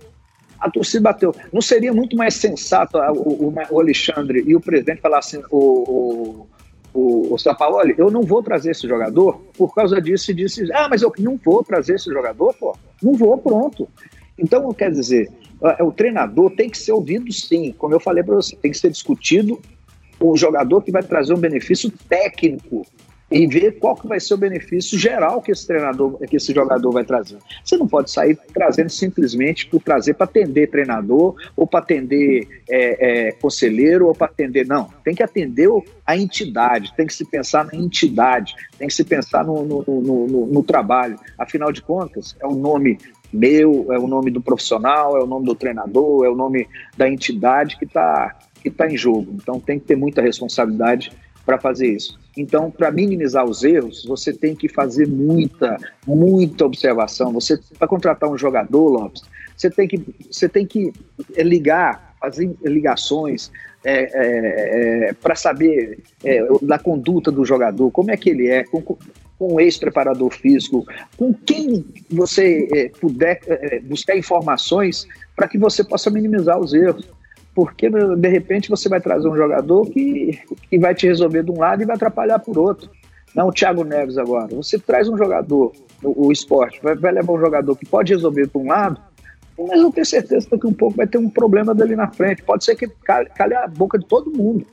[0.58, 1.34] A torcida bateu.
[1.52, 5.58] Não seria muito mais sensato o, o, o Alexandre e o presidente falar assim, o,
[5.58, 6.46] o
[6.92, 10.88] o, o Sampaoli, eu não vou trazer esse jogador por causa disso e disse, ah,
[10.88, 13.88] mas eu não vou trazer esse jogador, pô, não vou, pronto.
[14.38, 15.30] Então, quer dizer,
[15.80, 18.90] o treinador tem que ser ouvido sim, como eu falei para você, tem que ser
[18.90, 19.60] discutido
[20.18, 22.84] o jogador que vai trazer um benefício técnico
[23.30, 26.90] e ver qual que vai ser o benefício geral que esse treinador, que esse jogador
[26.90, 27.38] vai trazer.
[27.64, 33.28] Você não pode sair trazendo simplesmente por trazer para atender treinador ou para atender é,
[33.28, 34.66] é, conselheiro ou para atender.
[34.66, 35.68] Não, tem que atender
[36.04, 40.26] a entidade, tem que se pensar na entidade, tem que se pensar no, no, no,
[40.26, 41.18] no, no trabalho.
[41.38, 42.98] Afinal de contas, é o nome
[43.32, 47.08] meu, é o nome do profissional, é o nome do treinador, é o nome da
[47.08, 49.34] entidade que está que tá em jogo.
[49.34, 51.10] Então tem que ter muita responsabilidade
[51.44, 52.18] para fazer isso.
[52.36, 55.76] Então, para minimizar os erros, você tem que fazer muita,
[56.06, 57.32] muita observação.
[57.32, 59.22] Você para contratar um jogador, Lopes,
[59.56, 60.92] você tem que, você tem que
[61.36, 63.50] ligar, fazer ligações,
[63.84, 68.64] é, é, é para saber é, da conduta do jogador, como é que ele é,
[68.64, 68.96] com,
[69.38, 70.86] com ex-preparador físico,
[71.16, 77.08] com quem você é, puder é, buscar informações para que você possa minimizar os erros.
[77.60, 80.40] Porque, de repente, você vai trazer um jogador que,
[80.70, 82.88] que vai te resolver de um lado e vai atrapalhar por outro.
[83.34, 84.46] Não o Thiago Neves agora.
[84.56, 85.70] Você traz um jogador,
[86.02, 88.98] o, o esporte, vai, vai levar um jogador que pode resolver por um lado,
[89.58, 92.42] mas eu tenho certeza que um pouco vai ter um problema dali na frente.
[92.42, 94.66] Pode ser que calhe a boca de todo mundo.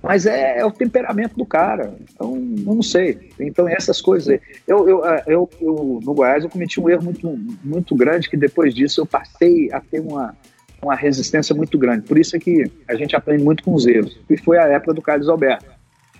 [0.00, 1.96] Mas é, é, o temperamento do cara.
[2.00, 3.32] Então, não sei.
[3.40, 4.38] Então, essas coisas.
[4.68, 8.72] Eu, eu, eu, eu, no Goiás, eu cometi um erro muito, muito grande, que depois
[8.72, 10.36] disso eu passei a ter uma,
[10.84, 12.06] uma resistência muito grande.
[12.06, 14.18] Por isso é que a gente aprende muito com os erros.
[14.28, 15.66] E foi a época do Carlos Alberto.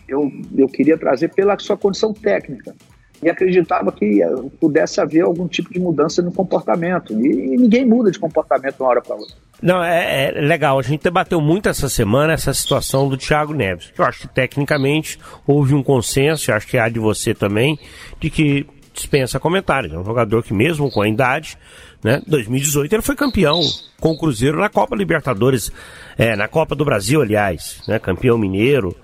[0.08, 2.74] Eu, eu queria trazer pela sua condição técnica
[3.22, 4.20] e acreditava que
[4.60, 7.12] pudesse haver algum tipo de mudança no comportamento.
[7.12, 9.34] E, ninguém muda de comportamento de uma hora para outra.
[9.62, 10.78] Não, é, é, legal.
[10.78, 13.92] A gente debateu muito essa semana essa situação do Thiago Neves.
[13.96, 17.78] Eu acho que tecnicamente houve um consenso, acho que há de você também,
[18.20, 19.92] de que dispensa comentários.
[19.92, 21.58] É um jogador que, mesmo com a idade,
[22.02, 23.60] né, 2018 ele foi campeão
[24.00, 25.70] com o Cruzeiro na Copa Libertadores,
[26.16, 28.96] é, na Copa do Brasil, aliás, né, campeão mineiro.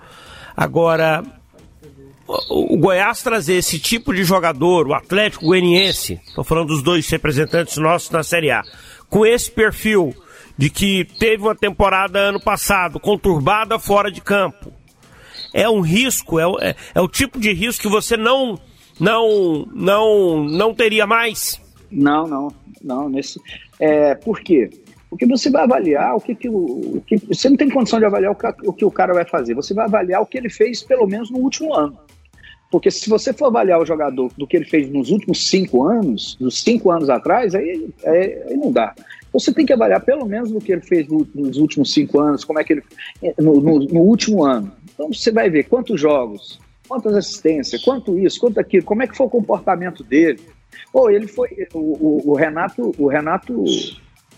[0.57, 1.23] Agora,
[2.49, 7.77] o Goiás trazer esse tipo de jogador, o Atlético Goianiense, estou falando dos dois representantes
[7.77, 8.63] nossos na Série A,
[9.09, 10.15] com esse perfil
[10.57, 14.73] de que teve uma temporada ano passado conturbada fora de campo,
[15.53, 18.59] é um risco, é, é, é o tipo de risco que você não
[19.01, 21.61] não não não teria mais?
[21.91, 23.09] Não, não, não.
[23.09, 23.41] Nesse,
[23.79, 24.71] é, por quê?
[25.09, 28.05] Porque você vai avaliar o que, que, o, o que você não tem condição de
[28.05, 29.55] avaliar o que, o que o cara vai fazer.
[29.55, 31.99] Você vai avaliar o que ele fez pelo menos no último ano.
[32.71, 36.37] Porque se você for avaliar o jogador do que ele fez nos últimos cinco anos,
[36.39, 38.95] dos cinco anos atrás, aí, aí, aí não dá.
[39.33, 42.61] Você tem que avaliar pelo menos do que ele fez nos últimos cinco anos, como
[42.61, 42.83] é que ele.
[43.39, 44.71] no, no, no último ano.
[44.95, 46.61] Então você vai ver quantos jogos,
[46.91, 50.41] quantas assistências, quanto isso, quanto aquilo, como é que foi o comportamento dele.
[50.93, 51.69] Ou ele foi.
[51.73, 53.65] O, o, o Renato, o Renato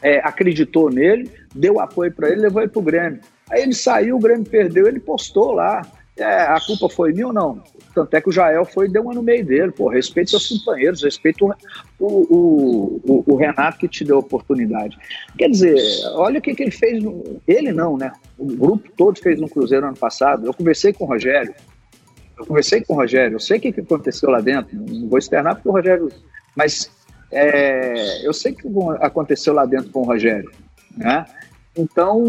[0.03, 3.21] é, acreditou nele, deu apoio para ele, levou ele para o Grêmio.
[3.51, 5.81] Aí ele saiu, o Grêmio perdeu, ele postou lá.
[6.15, 7.65] É, a culpa foi minha ou não?
[7.95, 9.89] Tanto é que o Jael foi e deu uma no meio dele, pô.
[9.89, 11.55] Respeite seus companheiros, respeite o,
[11.99, 14.99] o, o, o, Renato que te deu a oportunidade.
[15.39, 15.75] Quer dizer,
[16.13, 17.03] olha o que, que ele fez.
[17.03, 18.13] No, ele não, né?
[18.37, 20.47] O grupo todo fez no Cruzeiro ano passado.
[20.47, 21.55] Eu conversei com o Rogério.
[22.43, 23.37] Eu conversei com o Rogério.
[23.37, 24.77] Eu sei o que, que aconteceu lá dentro.
[24.77, 26.09] Não vou externar porque o Rogério.
[26.57, 26.91] Mas
[27.31, 28.69] é, eu sei o que
[29.01, 30.51] aconteceu lá dentro com o Rogério.
[30.97, 31.25] Né?
[31.77, 32.23] Então,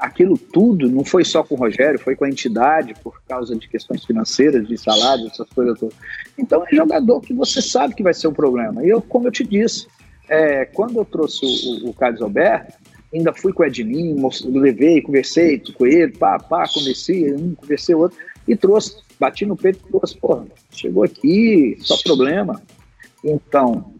[0.00, 3.68] aquilo tudo não foi só com o Rogério, foi com a entidade, por causa de
[3.68, 5.94] questões financeiras, de salário, essas coisas todas.
[6.36, 8.84] Então, é jogador que você sabe que vai ser um problema.
[8.84, 9.86] E eu, como eu te disse,
[10.28, 12.72] é, quando eu trouxe o, o, Carlos Alberto,
[13.14, 18.18] ainda fui com o Edninho, levei, conversei com ele, pá, pá, conversei um, conversei outro,
[18.46, 22.62] e trouxe, bati no peito e trouxe, porra, chegou aqui, só problema.
[23.24, 23.94] Então,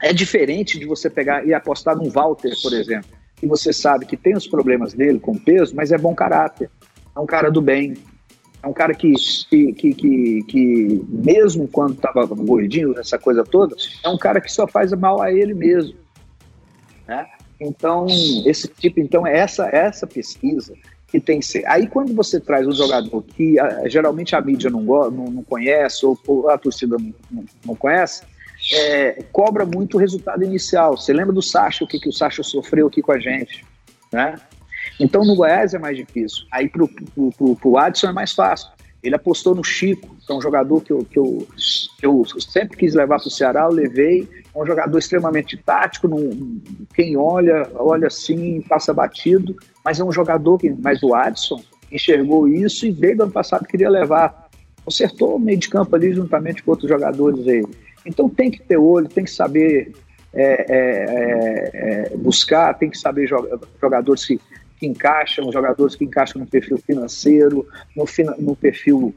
[0.00, 4.16] é diferente de você pegar e apostar num Walter, por exemplo que você sabe que
[4.16, 6.70] tem os problemas dele com peso, mas é bom caráter,
[7.14, 7.94] é um cara do bem,
[8.62, 9.12] é um cara que,
[9.50, 13.74] que, que, que, que mesmo quando estava gordinho, essa coisa toda,
[14.04, 15.96] é um cara que só faz mal a ele mesmo.
[17.08, 17.26] Né?
[17.60, 18.06] Então,
[18.46, 20.74] esse tipo, então, é essa, essa pesquisa
[21.12, 21.62] que tem que ser.
[21.66, 26.06] Aí, quando você traz um jogador que a, geralmente a mídia não, não, não conhece,
[26.06, 28.22] ou, a torcida não, não, não conhece,
[28.72, 30.96] é, cobra muito o resultado inicial.
[30.96, 33.62] Você lembra do Sacha, o que, que o Sacha sofreu aqui com a gente,
[34.10, 34.40] né?
[34.98, 36.46] Então no Goiás é mais difícil.
[36.50, 38.70] Aí pro, pro, pro, pro Adson é mais fácil.
[39.02, 41.46] Ele apostou no Chico, que é um jogador que eu, que eu,
[41.98, 44.28] que eu sempre quis levar para o Ceará, eu levei.
[44.54, 46.60] É um jogador extremamente tático, não,
[46.94, 50.70] quem olha, olha assim, passa batido, mas é um jogador que.
[50.70, 54.48] Mas o Adson enxergou isso e veio do ano passado queria levar.
[54.84, 57.64] Consertou o meio de campo ali juntamente com outros jogadores aí.
[58.04, 59.92] Então tem que ter olho, tem que saber
[60.34, 63.28] é, é, é, buscar, tem que saber
[63.80, 64.40] jogadores que,
[64.82, 68.04] que encaixam, jogadores que encaixam no perfil financeiro, no,
[68.40, 69.14] no perfil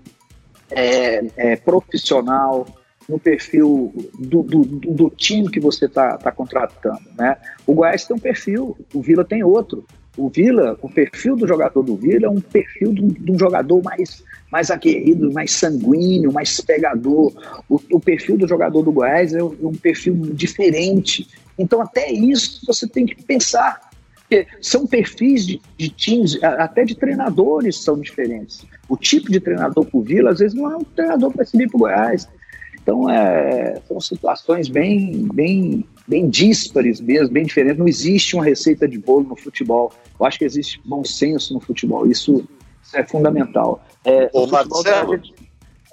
[0.70, 2.68] é, é, profissional,
[3.10, 7.02] no perfil do, do, do, time que você está tá contratando.
[7.18, 7.36] Né?
[7.66, 9.84] O Goiás tem um perfil, o Vila tem outro.
[10.16, 13.82] O Vila, o perfil do jogador do Vila é um perfil de um, um jogador
[13.84, 17.34] mais, mais aguerrido, mais sanguíneo, mais pegador.
[17.68, 21.28] O, o, perfil do jogador do Goiás é um perfil diferente.
[21.58, 23.85] Então, até isso você tem que pensar.
[24.36, 28.66] Porque são perfis de, de times, até de treinadores são diferentes.
[28.90, 31.58] O tipo de treinador para o Vila, às vezes, não é um treinador para se
[31.58, 32.28] vir para o Goiás.
[32.82, 37.80] Então, é, são situações bem, bem, bem díspares mesmo, bem diferentes.
[37.80, 39.94] Não existe uma receita de bolo no futebol.
[40.20, 42.06] Eu acho que existe bom senso no futebol.
[42.06, 42.44] Isso,
[42.84, 43.84] isso é fundamental.
[44.04, 45.20] É, Ô, Marcelo...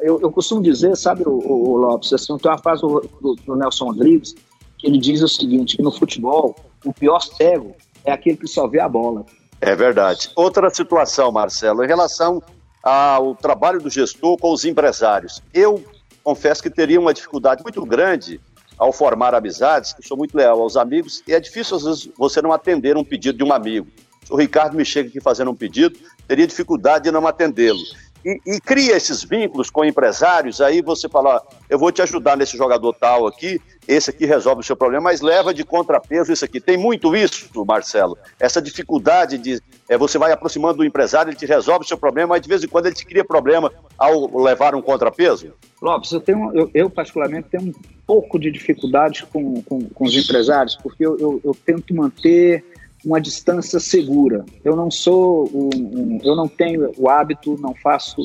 [0.00, 3.34] eu, eu, costumo dizer, sabe, o, o, o Lopes, assim, tem uma frase do, do,
[3.36, 4.34] do Nelson Rodrigues,
[4.76, 7.74] que ele diz o seguinte, que no futebol, o pior cego
[8.04, 9.24] é aquele que só vê a bola.
[9.60, 10.30] É verdade.
[10.34, 12.42] Outra situação, Marcelo, em relação
[12.82, 15.40] ao trabalho do gestor com os empresários.
[15.54, 15.84] Eu
[16.24, 18.40] confesso que teria uma dificuldade muito grande
[18.76, 22.42] ao formar amizades, que sou muito leal aos amigos, e é difícil, às vezes, você
[22.42, 23.86] não atender um pedido de um amigo.
[24.24, 25.96] Se o Ricardo me chega aqui fazendo um pedido,
[26.26, 27.78] teria dificuldade de não atendê-lo.
[28.24, 32.56] E, e, cria esses vínculos com empresários, aí você fala, eu vou te ajudar nesse
[32.56, 36.60] jogador tal aqui, esse aqui resolve o seu problema, mas leva de contrapeso isso aqui.
[36.60, 41.46] Tem muito isso, Marcelo, essa dificuldade de é, você vai aproximando do empresário, ele te
[41.46, 44.74] resolve o seu problema, mas de vez em quando ele te cria problema ao levar
[44.74, 45.52] um contrapeso?
[45.80, 47.74] Lopes, eu, tenho, eu, eu particularmente tenho um
[48.06, 52.64] pouco de dificuldade com, com, com os empresários, porque eu, eu, eu tento manter
[53.04, 54.44] uma distância segura.
[54.64, 58.22] Eu não sou um, um, eu não tenho o hábito, não faço,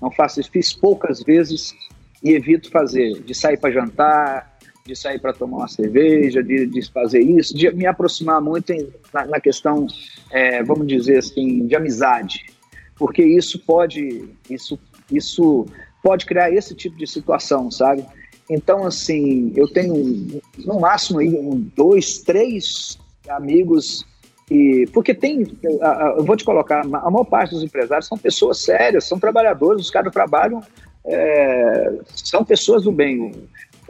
[0.00, 1.74] não faço, fiz poucas vezes
[2.22, 4.49] e evito fazer, de sair para jantar,
[4.84, 8.88] de sair para tomar uma cerveja, de, de, fazer isso, de me aproximar muito em,
[9.12, 9.86] na, na, questão,
[10.30, 12.46] é, vamos dizer assim, de amizade,
[12.96, 14.78] porque isso pode, isso,
[15.10, 15.66] isso
[16.02, 18.04] pode criar esse tipo de situação, sabe?
[18.48, 24.04] Então, assim, eu tenho no máximo aí um, dois, três amigos
[24.50, 25.46] e, porque tem,
[26.16, 29.90] eu vou te colocar, a maior parte dos empresários são pessoas sérias, são trabalhadores, os
[29.90, 30.60] caras trabalham,
[31.04, 33.32] é, são pessoas do bem.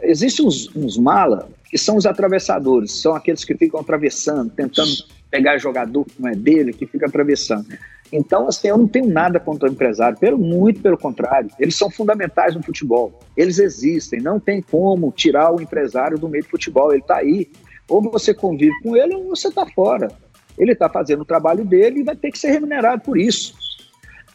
[0.03, 4.91] Existem uns, uns mala que são os atravessadores, são aqueles que ficam atravessando, tentando
[5.29, 7.65] pegar jogador que não é dele, que fica atravessando.
[8.11, 11.89] Então, assim, eu não tenho nada contra o empresário, pelo, muito pelo contrário, eles são
[11.89, 13.17] fundamentais no futebol.
[13.37, 17.49] Eles existem, não tem como tirar o empresário do meio do futebol, ele está aí.
[17.87, 20.11] Ou você convive com ele ou você está fora.
[20.57, 23.55] Ele está fazendo o trabalho dele e vai ter que ser remunerado por isso.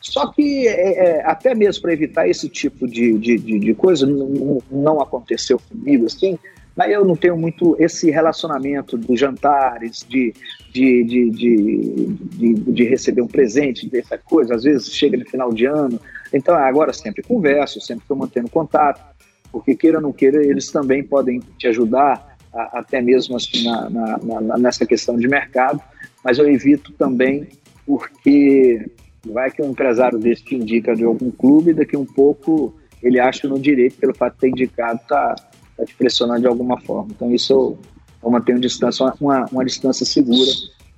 [0.01, 4.07] Só que, é, é, até mesmo para evitar esse tipo de, de, de, de coisa,
[4.07, 6.39] não, não, aconteceu comigo assim,
[6.77, 10.35] mas eu não tenho muito esse relacionamento dos jantares, de,
[10.73, 14.55] de, de, de, de, receber um presente, dessa coisa.
[14.55, 15.99] Às vezes chega no final de ano.
[16.33, 19.03] Então, agora sempre converso, sempre estou mantendo contato,
[19.51, 23.89] porque queira ou não queira, eles também podem te ajudar, a, até mesmo assim, na,
[23.89, 25.81] na, na, nessa questão de mercado
[26.27, 27.47] mas eu evito também
[27.87, 28.85] porque
[29.33, 33.47] vai que um empresário desse te indica de algum clube, daqui um pouco ele acha
[33.47, 35.35] no direito, pelo fato de ter indicado, tá,
[35.77, 37.09] tá te pressionando de alguma forma.
[37.15, 37.79] Então isso eu,
[38.23, 40.51] eu mantenho distância, uma, uma distância segura,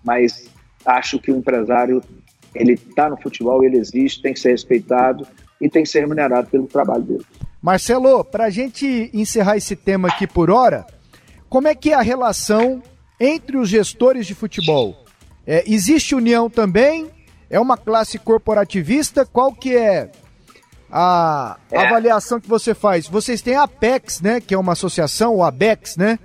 [0.04, 0.48] mas
[0.84, 2.02] acho que o empresário
[2.54, 5.26] ele está no futebol, ele existe, tem que ser respeitado
[5.60, 7.26] e tem que ser remunerado pelo trabalho dele.
[7.60, 10.86] Marcelo, para a gente encerrar esse tema aqui por hora,
[11.48, 12.82] como é que é a relação
[13.18, 15.04] entre os gestores de futebol?
[15.46, 17.10] É, existe união também?
[17.50, 19.24] É uma classe corporativista?
[19.24, 20.10] Qual que é
[20.90, 21.78] a é.
[21.78, 23.06] avaliação que você faz?
[23.06, 24.40] Vocês têm a Apex, né?
[24.40, 26.18] Que é uma associação, o ABEX, né?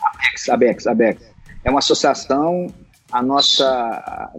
[0.00, 1.22] Abex, Abex, Abex.
[1.64, 2.66] É uma associação,
[3.10, 4.32] a nossa...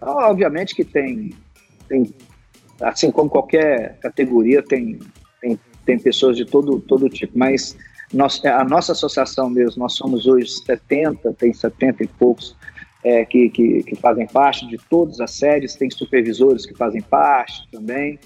[0.00, 1.34] Obviamente que tem,
[1.88, 2.14] tem
[2.80, 4.98] assim como qualquer categoria, tem,
[5.40, 7.76] tem, tem pessoas de todo, todo tipo, mas
[8.12, 12.56] nós, a nossa associação mesmo, nós somos hoje 70, tem 70 e poucos
[13.04, 17.68] é, que, que, que, fazem parte de todas as séries, tem supervisores que fazem parte
[17.70, 18.18] também.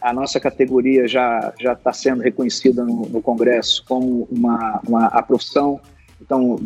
[0.00, 5.22] A nossa categoria já já está sendo reconhecida no, no, Congresso como uma, uma a
[5.22, 5.80] profissão.
[6.20, 6.58] Então,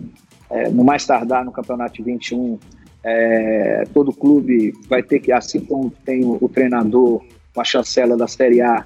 [0.50, 2.59] é, no mais tardar no campeonato de 21,
[3.02, 8.16] é, todo clube vai ter que, assim como tem o, o treinador com a chancela
[8.16, 8.84] da Série A,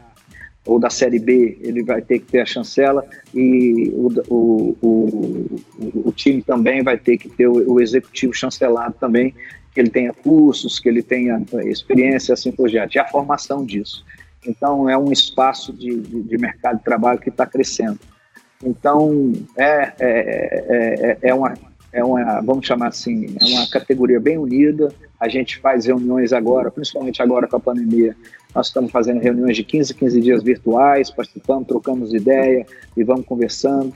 [0.68, 3.02] ou da Série B, ele vai ter que ter a chancela
[3.34, 5.60] e o, o, o,
[6.08, 9.34] o time também vai ter que ter o, o, executivo chancelado também,
[9.72, 14.04] que ele tenha cursos, que ele tenha experiência, assim por diante, e a formação disso.
[14.46, 17.98] Então, é um espaço de, de, de mercado de trabalho que está crescendo.
[18.62, 21.54] Então, é, é, é, é, uma,
[21.92, 24.92] é uma, vamos chamar assim, é uma categoria bem unida.
[25.18, 28.16] A gente faz reuniões agora, principalmente agora com a pandemia,
[28.54, 32.66] nós estamos fazendo reuniões de 15, 15 dias virtuais, participamos, trocamos ideia
[32.96, 33.94] e vamos conversando.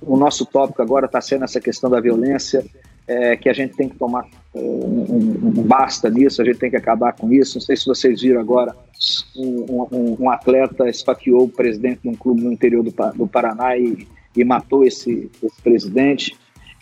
[0.00, 2.64] O nosso tópico agora está sendo essa questão da violência,
[3.06, 6.70] é, que a gente tem que tomar um, um, um, basta nisso, a gente tem
[6.70, 7.56] que acabar com isso.
[7.56, 8.76] Não sei se vocês viram agora,
[9.34, 14.06] um, um atleta esfaqueou o presidente de um clube no interior do, do Paraná e,
[14.36, 16.36] e matou esse, esse presidente.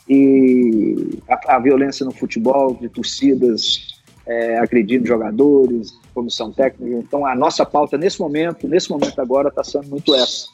[0.09, 3.97] E a, a violência no futebol, de torcidas
[4.27, 6.97] é, agredindo jogadores, comissão técnica.
[6.97, 10.49] Então, a nossa pauta nesse momento, nesse momento agora, está sendo muito essa.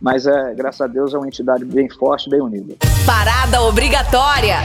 [0.00, 2.76] mas é, graças a Deus é uma entidade bem forte, bem unida.
[3.06, 4.58] Parada obrigatória.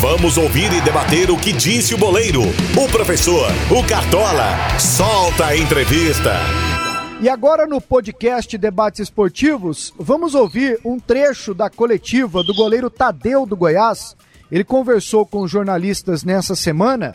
[0.00, 4.78] Vamos ouvir e debater o que disse o boleiro, o professor, o Cartola.
[4.78, 6.32] Solta a entrevista.
[7.18, 13.46] E agora no podcast Debates Esportivos, vamos ouvir um trecho da coletiva do goleiro Tadeu
[13.46, 14.14] do Goiás.
[14.52, 17.14] Ele conversou com jornalistas nessa semana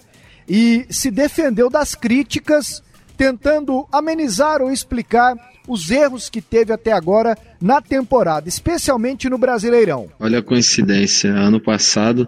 [0.49, 2.81] e se defendeu das críticas,
[3.15, 5.35] tentando amenizar ou explicar
[5.67, 10.09] os erros que teve até agora na temporada, especialmente no Brasileirão.
[10.19, 12.27] Olha a coincidência, ano passado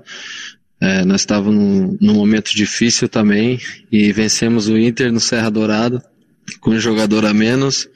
[0.79, 3.59] é, nós estávamos num, num momento difícil também
[3.91, 6.12] e vencemos o Inter no Serra Dourada
[6.59, 7.87] com um jogador a menos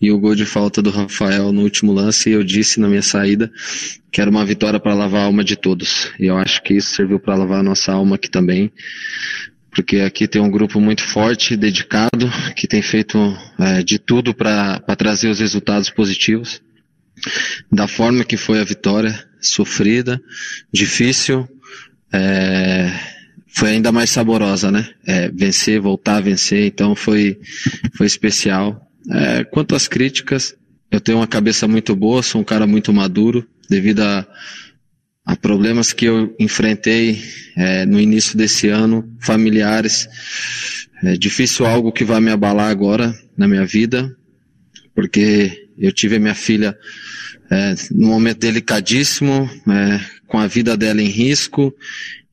[0.00, 3.02] e o gol de falta do Rafael no último lance, e eu disse na minha
[3.02, 3.50] saída
[4.12, 6.12] que era uma vitória para lavar a alma de todos.
[6.20, 8.70] E eu acho que isso serviu para lavar a nossa alma aqui também,
[9.70, 13.18] porque aqui tem um grupo muito forte, dedicado, que tem feito
[13.58, 16.60] é, de tudo para trazer os resultados positivos.
[17.72, 20.20] Da forma que foi a vitória, sofrida,
[20.72, 21.48] difícil,
[22.12, 22.92] é,
[23.54, 24.88] foi ainda mais saborosa, né?
[25.06, 27.38] É, vencer, voltar a vencer, então foi,
[27.96, 28.90] foi especial.
[29.10, 30.56] É, quanto às críticas,
[30.90, 34.26] eu tenho uma cabeça muito boa, sou um cara muito maduro, devido a,
[35.24, 37.22] a problemas que eu enfrentei
[37.56, 40.08] é, no início desse ano, familiares.
[41.04, 44.16] É difícil algo que vai me abalar agora na minha vida,
[44.96, 46.76] porque eu tive a minha filha
[47.50, 51.72] é, num momento delicadíssimo, é, com a vida dela em risco,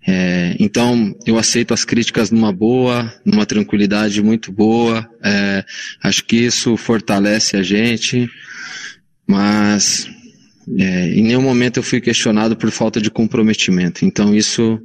[0.06, 5.08] é, então, eu aceito as críticas numa boa, numa tranquilidade muito boa.
[5.24, 5.64] É,
[6.02, 8.30] acho que isso fortalece a gente,
[9.28, 10.10] mas
[10.78, 14.04] é, em nenhum momento eu fui questionado por falta de comprometimento.
[14.04, 14.82] Então, isso,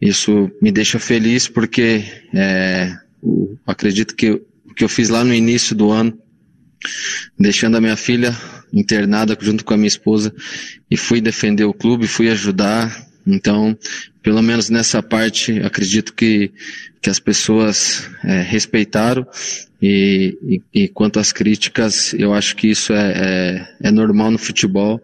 [0.00, 5.34] isso me deixa feliz porque é, o, acredito que o que eu fiz lá no
[5.34, 6.16] início do ano,
[7.38, 8.34] deixando a minha filha
[8.72, 10.32] internada junto com a minha esposa
[10.90, 13.76] e fui defender o clube, fui ajudar, então,
[14.22, 16.50] pelo menos nessa parte, acredito que,
[17.00, 19.26] que as pessoas é, respeitaram
[19.80, 23.12] e, e, e, quanto às críticas, eu acho que isso é,
[23.80, 25.00] é, é normal no futebol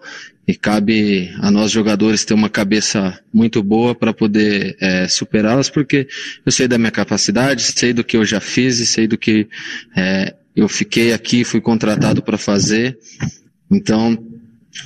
[0.48, 6.08] e cabe a nós jogadores ter uma cabeça muito boa para poder é, superá-las, porque
[6.44, 9.48] eu sei da minha capacidade, sei do que eu já fiz e sei do que
[9.96, 12.98] é, eu fiquei aqui, fui contratado para fazer.
[13.70, 14.16] Então,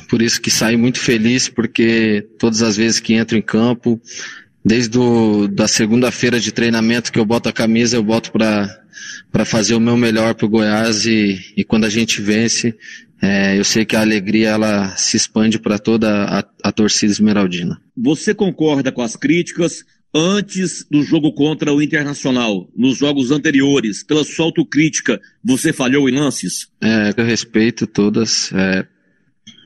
[0.09, 4.01] por isso que saio muito feliz, porque todas as vezes que entro em campo,
[4.65, 9.75] desde o, da segunda-feira de treinamento que eu boto a camisa, eu boto para fazer
[9.75, 12.77] o meu melhor para o Goiás e, e quando a gente vence,
[13.21, 17.81] é, eu sei que a alegria ela se expande para toda a, a torcida esmeraldina.
[17.97, 19.85] Você concorda com as críticas
[20.15, 26.19] antes do jogo contra o Internacional, nos jogos anteriores, pela sua autocrítica, você falhou em
[26.19, 26.69] lances?
[26.81, 28.53] É, eu respeito todas.
[28.53, 28.87] É,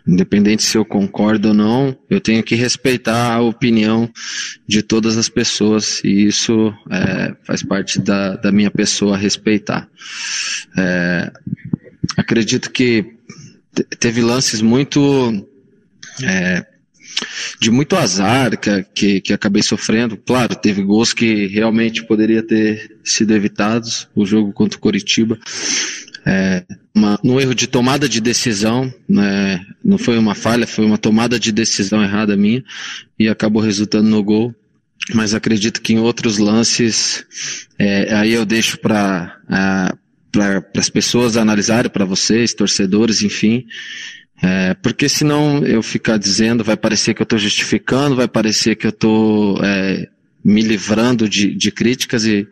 [0.06, 4.10] Independente se eu concordo ou não, eu tenho que respeitar a opinião
[4.66, 9.88] de todas as pessoas e isso é, faz parte da, da minha pessoa respeitar.
[10.76, 11.32] É,
[12.16, 13.14] acredito que
[14.00, 15.00] teve lances muito
[16.22, 16.66] é,
[17.60, 20.16] de muito azar que, que, que, acabei sofrendo.
[20.16, 24.08] Claro, teve gols que realmente poderia ter sido evitados.
[24.14, 25.38] O jogo contra o Coritiba
[26.26, 26.64] é,
[26.94, 31.38] uma, no erro de tomada de decisão, né, não foi uma falha, foi uma tomada
[31.38, 32.62] de decisão errada minha
[33.18, 34.54] e acabou resultando no gol.
[35.12, 37.24] Mas acredito que em outros lances,
[37.76, 39.36] é, aí eu deixo para
[40.32, 43.66] para as pessoas analisarem, para vocês, torcedores, enfim.
[44.42, 48.86] É, porque senão eu ficar dizendo, vai parecer que eu estou justificando, vai parecer que
[48.86, 50.08] eu estou é,
[50.44, 52.46] me livrando de, de críticas e,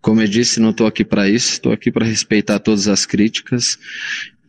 [0.00, 3.78] como eu disse, não estou aqui para isso, estou aqui para respeitar todas as críticas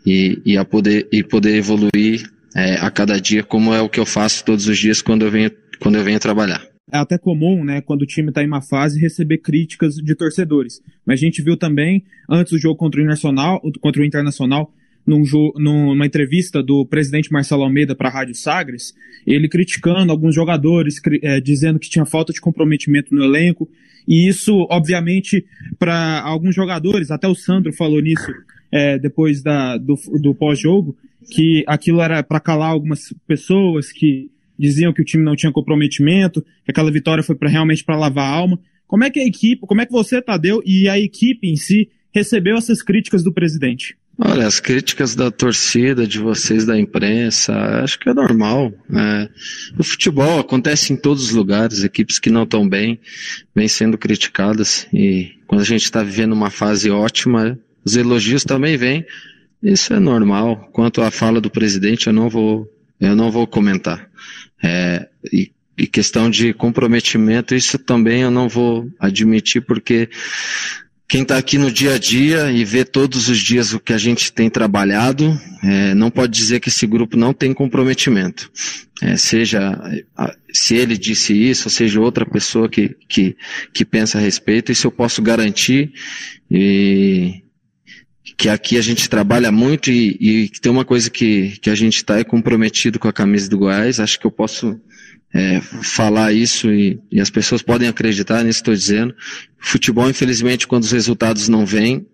[0.06, 4.00] e, e, a poder, e poder evoluir é, a cada dia, como é o que
[4.00, 6.64] eu faço todos os dias quando eu venho, quando eu venho trabalhar.
[6.92, 10.82] É até comum, né, quando o time está em uma fase, receber críticas de torcedores.
[11.06, 14.72] Mas a gente viu também, antes do jogo contra o Internacional, contra o Internacional
[15.06, 15.24] num,
[15.56, 18.94] numa entrevista do presidente Marcelo Almeida para a Rádio Sagres,
[19.26, 23.70] ele criticando alguns jogadores, é, dizendo que tinha falta de comprometimento no elenco,
[24.08, 25.46] e isso, obviamente,
[25.80, 28.32] para alguns jogadores, até o Sandro falou nisso
[28.72, 30.98] é, depois da, do, do pós-jogo,
[31.32, 36.42] que aquilo era para calar algumas pessoas que diziam que o time não tinha comprometimento,
[36.42, 38.60] que aquela vitória foi pra, realmente para lavar a alma.
[38.88, 41.90] Como é que a equipe, como é que você, Tadeu, e a equipe em si
[42.12, 43.98] recebeu essas críticas do presidente?
[44.18, 47.54] Olha, as críticas da torcida, de vocês da imprensa,
[47.84, 48.72] acho que é normal.
[48.88, 49.28] Né?
[49.78, 53.00] O futebol acontece em todos os lugares, equipes que não estão bem,
[53.56, 58.78] vêm sendo criticadas, e quando a gente está vivendo uma fase ótima, os elogios também
[58.78, 59.06] vêm,
[59.62, 60.70] Isso é normal.
[60.74, 64.10] Quanto à fala do presidente, eu não vou, eu não vou comentar.
[64.62, 70.10] É, e, e questão de comprometimento, isso também eu não vou admitir, porque
[71.08, 73.98] quem está aqui no dia a dia e vê todos os dias o que a
[73.98, 78.52] gente tem trabalhado, é, não pode dizer que esse grupo não tem comprometimento.
[79.02, 79.80] É, seja
[80.54, 83.36] se ele disse isso, ou seja outra pessoa que, que,
[83.74, 85.92] que pensa a respeito, isso eu posso garantir.
[86.50, 87.44] E
[88.38, 91.98] que aqui a gente trabalha muito e, e tem uma coisa que, que a gente
[91.98, 94.00] está é comprometido com a camisa do Goiás.
[94.00, 94.80] Acho que eu posso
[95.34, 99.16] é, falar isso e, e, as pessoas podem acreditar nisso que estou dizendo.
[99.58, 102.06] Futebol, infelizmente, quando os resultados não vêm,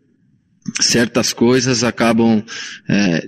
[0.79, 2.43] certas coisas acabam
[2.87, 3.27] é,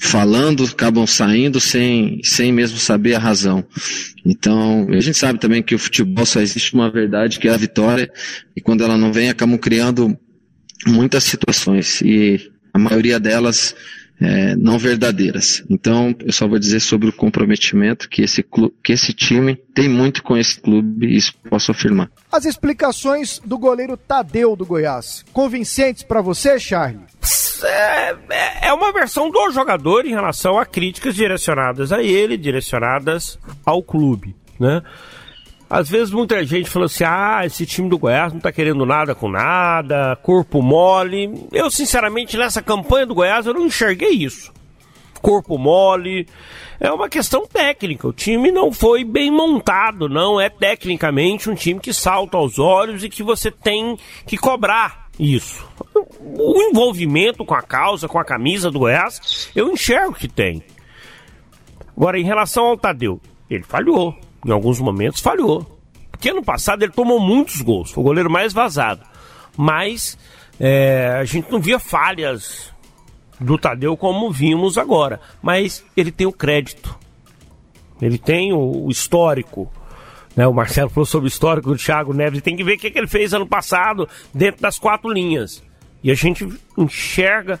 [0.00, 3.64] falando, acabam saindo sem, sem mesmo saber a razão.
[4.24, 7.56] Então, a gente sabe também que o futebol só existe uma verdade, que é a
[7.56, 8.10] vitória,
[8.56, 10.16] e quando ela não vem, acabam criando
[10.86, 13.74] muitas situações, e a maioria delas
[14.20, 15.64] é, não verdadeiras.
[15.68, 19.88] Então, eu só vou dizer sobre o comprometimento que esse, clube, que esse time tem
[19.88, 22.10] muito com esse clube, isso posso afirmar.
[22.30, 27.00] As explicações do goleiro Tadeu do Goiás, convincentes para você, Charlie?
[27.62, 33.38] É, é, é uma versão do jogador em relação a críticas direcionadas a ele, direcionadas
[33.64, 34.82] ao clube, né?
[35.74, 39.12] Às vezes muita gente falou assim: ah, esse time do Goiás não tá querendo nada
[39.12, 41.48] com nada, corpo mole.
[41.50, 44.52] Eu, sinceramente, nessa campanha do Goiás, eu não enxerguei isso.
[45.20, 46.28] Corpo mole.
[46.78, 48.06] É uma questão técnica.
[48.06, 53.02] O time não foi bem montado, não é tecnicamente um time que salta aos olhos
[53.02, 55.68] e que você tem que cobrar isso.
[56.20, 60.62] O envolvimento com a causa, com a camisa do Goiás, eu enxergo que tem.
[61.96, 63.20] Agora, em relação ao Tadeu,
[63.50, 65.78] ele falhou em alguns momentos, falhou.
[66.10, 69.02] Porque ano passado ele tomou muitos gols, foi o goleiro mais vazado.
[69.56, 70.18] Mas
[70.58, 72.72] é, a gente não via falhas
[73.40, 75.20] do Tadeu como vimos agora.
[75.42, 76.96] Mas ele tem o crédito,
[78.00, 79.70] ele tem o, histórico.
[80.36, 80.46] Né?
[80.46, 82.42] O Marcelo falou sobre o histórico do Thiago Neves.
[82.42, 85.62] Tem que ver o que, que ele fez ano passado dentro das quatro linhas.
[86.02, 87.58] E a gente enxerga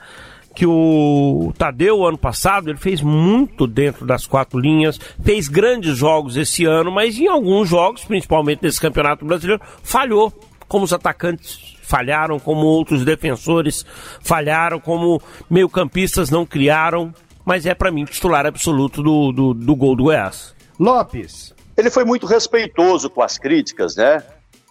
[0.54, 6.36] que o Tadeu, ano passado, ele fez muito dentro das quatro linhas, fez grandes jogos
[6.36, 10.32] esse ano, mas em alguns jogos, principalmente nesse Campeonato Brasileiro, falhou,
[10.68, 13.84] como os atacantes falharam, como outros defensores
[14.22, 17.12] falharam, como meio-campistas não criaram,
[17.44, 20.54] mas é para mim titular absoluto do, do, do gol do Goiás.
[20.78, 21.54] Lopes.
[21.76, 24.22] Ele foi muito respeitoso com as críticas, né?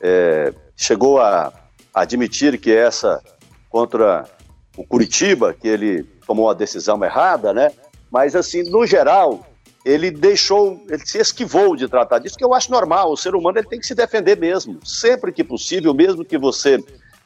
[0.01, 1.51] É, chegou a
[1.93, 3.21] admitir que essa
[3.69, 4.25] contra
[4.75, 7.71] o Curitiba, que ele tomou a decisão errada, né?
[8.11, 9.45] Mas, assim, no geral,
[9.85, 13.11] ele deixou, ele se esquivou de tratar disso, que eu acho normal.
[13.11, 14.79] O ser humano ele tem que se defender mesmo.
[14.85, 16.77] Sempre que possível, mesmo que você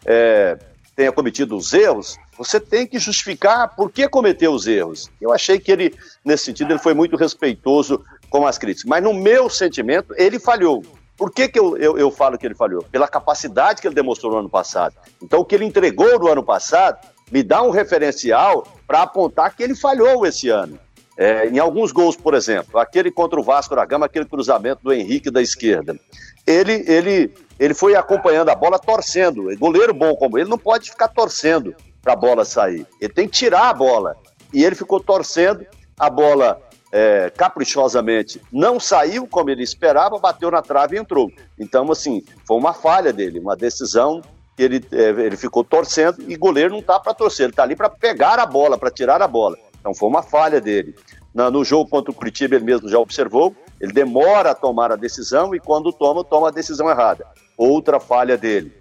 [0.05, 0.57] é,
[0.95, 5.09] tenha cometido os erros, você tem que justificar por que cometeu os erros.
[5.21, 5.93] Eu achei que ele,
[6.25, 8.89] nesse sentido, ele foi muito respeitoso com as críticas.
[8.89, 10.83] Mas no meu sentimento, ele falhou.
[11.15, 12.83] Por que, que eu, eu, eu falo que ele falhou?
[12.83, 14.95] Pela capacidade que ele demonstrou no ano passado.
[15.21, 16.99] Então, o que ele entregou no ano passado
[17.31, 20.79] me dá um referencial para apontar que ele falhou esse ano.
[21.17, 24.93] É, em alguns gols, por exemplo, aquele contra o Vasco da Gama, aquele cruzamento do
[24.93, 25.99] Henrique da esquerda.
[26.45, 29.47] Ele, ele, ele foi acompanhando a bola torcendo.
[29.57, 32.85] Goleiro bom como ele não pode ficar torcendo para a bola sair.
[33.01, 34.15] Ele tem que tirar a bola.
[34.53, 35.65] E ele ficou torcendo,
[35.99, 36.61] a bola
[36.91, 41.31] é, caprichosamente não saiu como ele esperava, bateu na trave e entrou.
[41.59, 44.21] Então, assim, foi uma falha dele, uma decisão
[44.57, 47.89] ele, é, ele ficou torcendo e goleiro não tá para torcer, ele tá ali para
[47.89, 49.57] pegar a bola, para tirar a bola.
[49.79, 50.95] Então foi uma falha dele.
[51.33, 54.95] Na, no jogo contra o Curitiba, ele mesmo já observou, ele demora a tomar a
[54.95, 57.25] decisão e quando toma, toma a decisão errada.
[57.55, 58.73] Outra falha dele.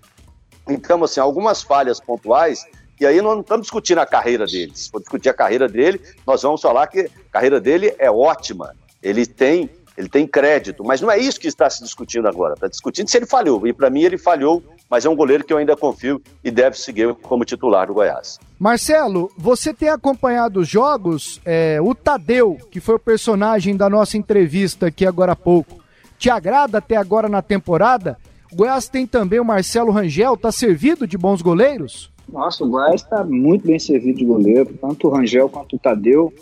[0.69, 2.67] Então, assim, algumas falhas pontuais,
[2.99, 4.73] e aí nós não estamos discutindo a carreira dele.
[4.75, 8.75] Se for discutir a carreira dele, nós vamos falar que a carreira dele é ótima.
[9.03, 12.55] Ele tem ele tem crédito, mas não é isso que está se discutindo agora.
[12.55, 13.67] Está discutindo se ele falhou.
[13.67, 16.77] E para mim ele falhou, mas é um goleiro que eu ainda confio e deve
[16.77, 18.39] seguir como titular do Goiás.
[18.59, 21.41] Marcelo, você tem acompanhado os jogos?
[21.45, 25.83] É, o Tadeu, que foi o personagem da nossa entrevista aqui agora há pouco,
[26.19, 28.19] te agrada até agora na temporada?
[28.53, 32.11] O Goiás tem também o Marcelo Rangel, está servido de bons goleiros?
[32.29, 36.33] Nossa, o Goiás está muito bem servido de goleiro, tanto o Rangel quanto o Tadeu.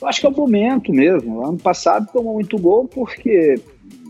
[0.00, 1.44] Eu acho que é o momento mesmo.
[1.46, 3.60] Ano passado tomou muito gol porque.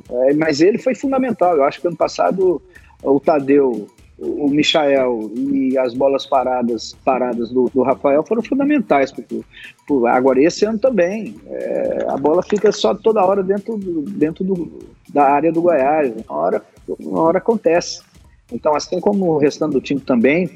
[0.08, 1.56] É, mas ele foi fundamental.
[1.56, 2.60] Eu acho que ano passado
[3.02, 9.12] o Tadeu, o Michael e as bolas paradas paradas do, do Rafael foram fundamentais.
[9.12, 9.42] Porque,
[9.86, 11.36] por, agora, esse ano também.
[11.46, 16.12] É, a bola fica só toda hora dentro, do, dentro do, da área do Goiás.
[16.28, 16.62] Uma hora,
[16.98, 18.02] uma hora acontece.
[18.52, 20.48] Então, assim como o restante do time também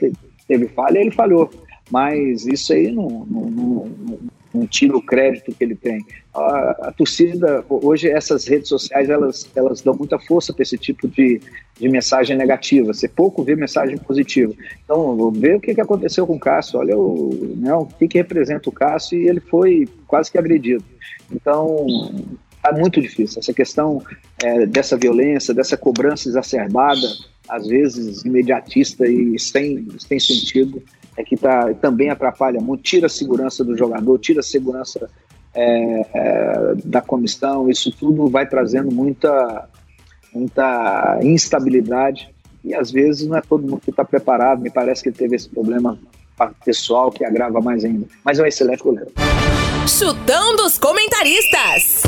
[0.47, 1.51] teve falha, ele falhou.
[1.91, 3.91] mas isso aí não, não, não,
[4.53, 6.05] não tira o crédito que ele tem.
[6.35, 11.09] A, a, torcida, hoje essas redes sociais, elas, elas dão muita força para esse tipo
[11.09, 11.41] de,
[11.79, 14.53] de mensagem negativa, você pouco vê mensagem positiva.
[14.85, 18.19] Então, ver o que, que aconteceu com o Cássio, olha o, né, o que, que
[18.19, 20.85] representa o Cássio e ele foi quase que agredido.
[21.33, 21.87] Então,
[22.65, 23.39] é muito difícil.
[23.41, 24.03] Essa questão
[24.43, 27.07] é, dessa violência, dessa cobrança exacerbada,
[27.49, 30.83] às vezes imediatista e sem, sem sentido,
[31.21, 35.09] é que tá, também atrapalha muito, tira a segurança do jogador, tira a segurança
[35.55, 39.69] é, é, da comissão, isso tudo vai trazendo muita,
[40.33, 45.11] muita instabilidade e às vezes não é todo mundo que está preparado, me parece que
[45.11, 45.99] ele teve esse problema
[46.65, 49.11] pessoal que agrava mais ainda, mas é um excelente goleiro.
[49.87, 52.03] Chutão dos comentaristas.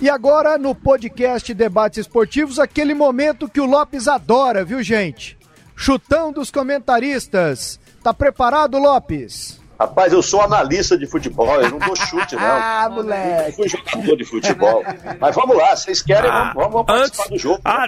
[0.00, 5.36] E agora no podcast Debates Esportivos, aquele momento que o Lopes adora, viu gente?
[5.76, 7.78] Chutão dos comentaristas.
[8.08, 9.60] Tá preparado, Lopes?
[9.78, 12.42] Rapaz, eu sou analista de futebol, eu não dou chute, não.
[12.42, 13.50] ah, moleque.
[13.50, 14.82] Eu fui jogador de futebol.
[15.20, 17.60] Mas vamos lá, vocês querem, ah, vamos, vamos participar antes, do jogo.
[17.62, 17.86] Ah,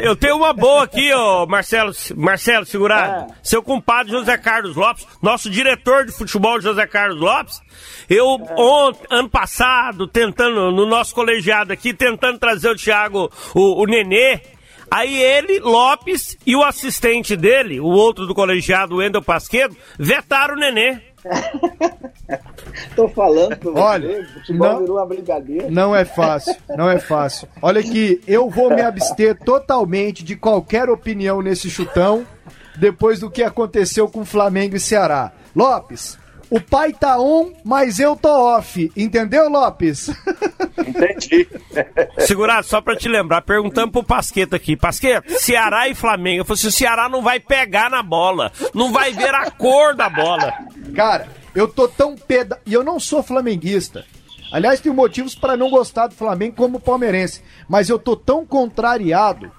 [0.00, 3.32] eu tenho uma boa aqui, ó, Marcelo, Marcelo Segurado.
[3.32, 3.34] É.
[3.42, 7.58] Seu compadre José Carlos Lopes, nosso diretor de futebol José Carlos Lopes.
[8.06, 8.60] Eu, é.
[8.60, 14.42] ontem, ano passado, tentando, no nosso colegiado aqui, tentando trazer o Thiago, o, o Nenê,
[14.90, 20.58] Aí ele, Lopes e o assistente dele, o outro do colegiado, Wendel Pasquedo, vetaram o
[20.58, 20.98] Nenê.
[22.94, 25.70] Tô falando pra você, Olha, não, virou uma brincadeira.
[25.70, 27.48] Não é fácil, não é fácil.
[27.60, 32.26] Olha aqui, eu vou me abster totalmente de qualquer opinião nesse chutão
[32.76, 35.32] depois do que aconteceu com Flamengo e Ceará.
[35.54, 36.18] Lopes,
[36.50, 38.90] o pai tá on, mas eu tô off.
[38.96, 40.10] Entendeu, Lopes?
[40.78, 41.46] Entendi.
[42.18, 44.76] Segurado, só pra te lembrar, perguntando pro Pasqueta aqui.
[44.76, 46.40] Pasqueta, Ceará e Flamengo.
[46.40, 48.50] Eu falei assim, o Ceará não vai pegar na bola.
[48.74, 50.52] Não vai ver a cor da bola.
[50.94, 52.58] Cara, eu tô tão peda...
[52.64, 54.04] E eu não sou flamenguista.
[54.50, 57.42] Aliás, tenho motivos para não gostar do Flamengo como palmeirense.
[57.68, 59.52] Mas eu tô tão contrariado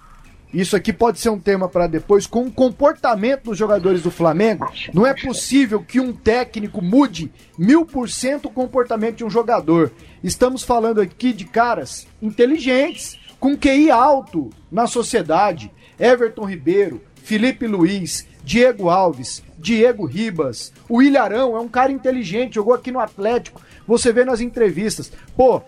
[0.54, 4.72] isso aqui pode ser um tema para depois, com o comportamento dos jogadores do Flamengo.
[4.93, 9.91] Não é possível que um técnico mude mil por cento o comportamento de um jogador.
[10.24, 15.72] Estamos falando aqui de caras inteligentes, com QI alto na sociedade.
[16.00, 22.74] Everton Ribeiro, Felipe Luiz, Diego Alves, Diego Ribas, o Ilharão é um cara inteligente, jogou
[22.74, 23.62] aqui no Atlético.
[23.86, 25.12] Você vê nas entrevistas.
[25.36, 25.62] Pô,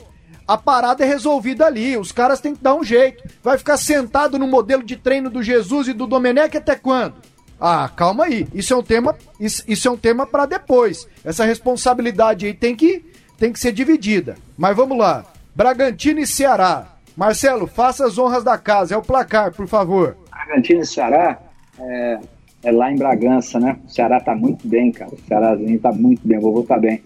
[0.51, 1.97] a parada é resolvida ali.
[1.97, 3.23] Os caras têm que dar um jeito.
[3.41, 7.15] Vai ficar sentado no modelo de treino do Jesus e do Domenech até quando?
[7.59, 8.45] Ah, calma aí.
[8.53, 11.07] Isso é um tema, isso, isso é um tema para depois.
[11.23, 13.05] Essa responsabilidade aí tem que,
[13.37, 14.35] tem que ser dividida.
[14.57, 15.23] Mas vamos lá.
[15.55, 16.97] Bragantino e Ceará.
[17.15, 18.93] Marcelo, faça as honras da casa.
[18.93, 20.17] É o placar, por favor.
[20.31, 21.39] Bragantino e Ceará
[21.79, 22.19] é,
[22.63, 23.79] é lá em Bragança, né?
[23.85, 25.13] O Ceará tá muito bem, cara.
[25.13, 26.39] O Cearázinho tá muito bem.
[26.39, 27.01] O vovô tá bem.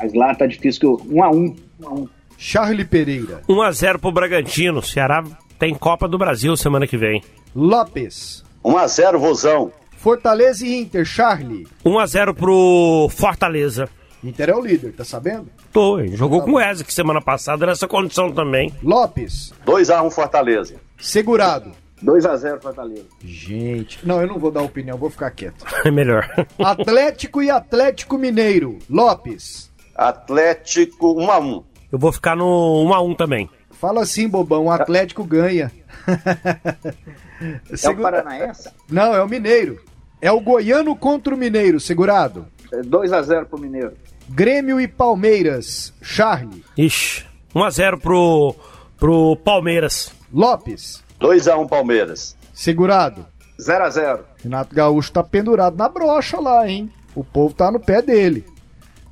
[0.00, 0.98] Mas lá tá difícil.
[1.10, 1.54] Um a um.
[1.78, 2.15] Um a um.
[2.36, 3.42] Charlie Pereira.
[3.48, 4.82] 1x0 pro Bragantino.
[4.82, 5.24] Ceará
[5.58, 7.22] tem Copa do Brasil semana que vem.
[7.54, 8.44] Lopes.
[8.64, 9.72] 1x0, Vozão.
[9.96, 11.66] Fortaleza e Inter, Charlie.
[11.84, 13.88] 1x0 pro Fortaleza.
[14.22, 15.46] Inter é o líder, tá sabendo?
[15.72, 18.72] Tô, jogou tá com o Wesley semana passada nessa condição também.
[18.82, 19.52] Lopes.
[19.66, 20.74] 2x1 Fortaleza.
[20.98, 21.72] Segurado.
[22.04, 23.06] 2x0 Fortaleza.
[23.24, 25.64] Gente, não, eu não vou dar opinião, vou ficar quieto.
[25.84, 26.28] É melhor.
[26.58, 28.78] Atlético e Atlético Mineiro.
[28.90, 29.70] Lopes.
[29.94, 31.64] Atlético 1x1.
[31.90, 33.50] Eu vou ficar no 1x1 também.
[33.70, 35.70] Fala assim, bobão, o Atlético ganha.
[37.38, 38.70] É o Paranaense?
[38.88, 39.78] Não, é o Mineiro.
[40.22, 42.46] É o Goiano contra o Mineiro, segurado.
[42.72, 43.92] 2x0 pro Mineiro.
[44.28, 46.64] Grêmio e Palmeiras, Charlie.
[46.76, 48.54] Ixi, 1x0 pro,
[48.98, 50.12] pro Palmeiras.
[50.32, 51.04] Lopes.
[51.20, 52.36] 2x1 Palmeiras.
[52.52, 53.26] Segurado.
[53.60, 54.20] 0x0.
[54.42, 56.90] Renato Gaúcho tá pendurado na brocha lá, hein?
[57.14, 58.44] O povo tá no pé dele.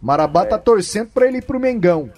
[0.02, 0.46] Marabá é.
[0.46, 2.10] tá torcendo pra ele ir pro Mengão.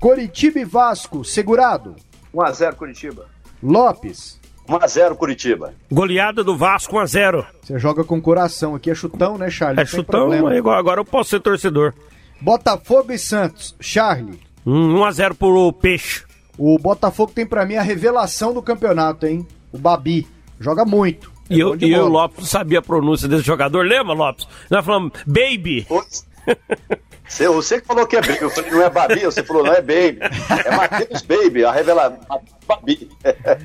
[0.00, 1.94] Coritiba e Vasco, segurado.
[2.34, 3.26] 1x0 Curitiba.
[3.62, 4.40] Lopes.
[4.66, 5.74] 1x0 Curitiba.
[5.92, 7.44] Goleada do Vasco 1x0.
[7.62, 8.74] Você joga com coração.
[8.74, 9.82] Aqui é chutão, né, Charlie?
[9.82, 10.30] É chutão,
[10.70, 11.92] agora eu posso ser torcedor.
[12.40, 14.40] Botafogo e Santos, Charlie.
[14.66, 16.24] 1x0 pro Peixe.
[16.56, 19.46] O Botafogo tem para mim a revelação do campeonato, hein?
[19.70, 20.26] O Babi.
[20.58, 21.30] Joga muito.
[21.50, 23.84] É e eu, e o Lopes sabia a pronúncia desse jogador.
[23.84, 24.46] Lembra, Lopes?
[24.70, 25.86] Nós falamos, baby.
[27.30, 29.72] Você, você que falou que é baby, eu falei, não é Babi, você falou, não
[29.72, 30.18] é baby.
[30.66, 32.18] É Matheus Baby, a revelação.
[32.66, 33.08] Babi.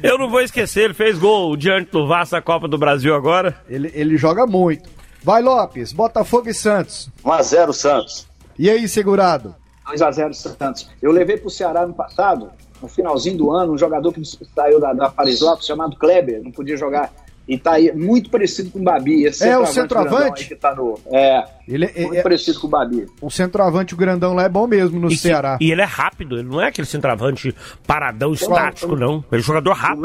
[0.03, 3.59] Eu não vou esquecer, ele fez gol diante do Vasco na Copa do Brasil agora.
[3.67, 4.87] Ele, ele joga muito.
[5.23, 7.09] Vai, Lopes, Botafogo e Santos.
[7.23, 8.27] 1x0 Santos.
[8.57, 9.55] E aí, segurado?
[9.87, 10.87] 2x0 Santos.
[11.01, 14.21] Eu levei pro Ceará no passado, no finalzinho do ano, um jogador que
[14.55, 17.11] saiu da, da Paris Lopes, chamado Kleber, não podia jogar
[17.47, 19.23] E tá aí muito parecido com o Babi.
[19.25, 20.47] Esse é o centroavante?
[20.47, 23.05] Que tá no, é, ele é, muito é, parecido com o Babi.
[23.21, 25.57] O centroavante, o grandão lá é bom mesmo no e Ceará.
[25.57, 29.23] Que, e ele é rápido, ele não é aquele centroavante paradão, estático, não.
[29.31, 30.01] Ele é jogador rápido.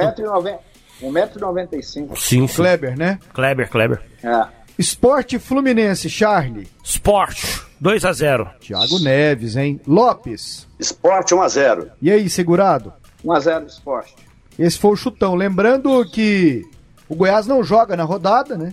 [1.02, 2.16] 1,95m.
[2.16, 2.46] Sim, sim.
[2.46, 3.18] Kleber, né?
[3.32, 4.02] Kleber, Kleber.
[4.22, 4.46] É.
[4.78, 6.68] Esporte Fluminense, Charlie.
[6.82, 9.80] Esporte, 2 a 0 Thiago Neves, hein?
[9.86, 10.66] Lopes.
[10.78, 12.92] Esporte 1 a 0 E aí, segurado?
[13.24, 14.14] 1 a 0 esporte.
[14.58, 15.34] Esse foi o chutão.
[15.34, 16.62] Lembrando que
[17.10, 18.72] o Goiás não joga na rodada, né?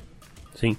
[0.55, 0.77] Sim.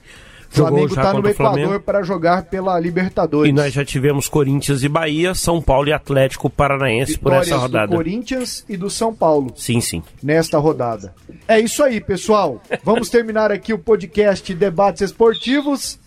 [0.50, 3.50] O Flamengo está no Equador para jogar pela Libertadores.
[3.50, 7.60] E nós já tivemos Corinthians e Bahia, São Paulo e Atlético Paranaense Vitórias por essa
[7.60, 7.88] rodada.
[7.88, 9.52] Do Corinthians e do São Paulo.
[9.56, 10.02] Sim, sim.
[10.22, 11.12] Nesta rodada.
[11.46, 12.62] É isso aí, pessoal.
[12.82, 15.98] Vamos terminar aqui o podcast Debates Esportivos.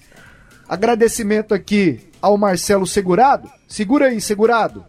[0.68, 3.48] Agradecimento aqui ao Marcelo Segurado.
[3.68, 4.86] Segura aí, Segurado.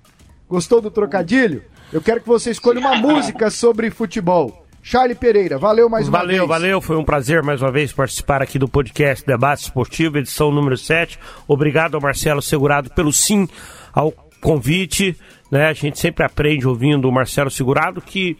[0.49, 1.63] Gostou do trocadilho?
[1.93, 4.62] Eu quero que você escolha uma música sobre futebol.
[4.85, 6.41] Charlie Pereira, valeu mais uma valeu, vez.
[6.41, 6.81] Valeu, valeu.
[6.81, 11.21] Foi um prazer mais uma vez participar aqui do podcast Debate Esportivo, edição número 7.
[11.47, 13.49] Obrigado ao Marcelo Segurado pelo sim
[13.93, 14.11] ao
[14.41, 15.17] convite.
[15.53, 15.69] Né?
[15.69, 18.37] A gente sempre aprende ouvindo o Marcelo Segurado que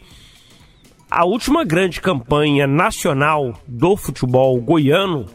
[1.09, 5.27] a última grande campanha nacional do futebol goiano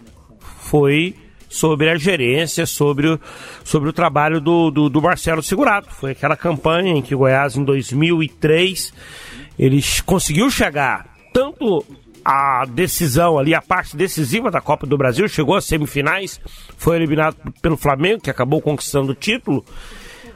[0.61, 1.15] foi
[1.49, 3.21] sobre a gerência, sobre o,
[3.65, 5.87] sobre o trabalho do, do, do Marcelo Segurado.
[5.89, 8.93] Foi aquela campanha em que o Goiás, em 2003
[9.59, 11.85] ele conseguiu chegar tanto
[12.25, 16.41] a decisão ali, a parte decisiva da Copa do Brasil, chegou às semifinais,
[16.77, 19.65] foi eliminado pelo Flamengo, que acabou conquistando o título,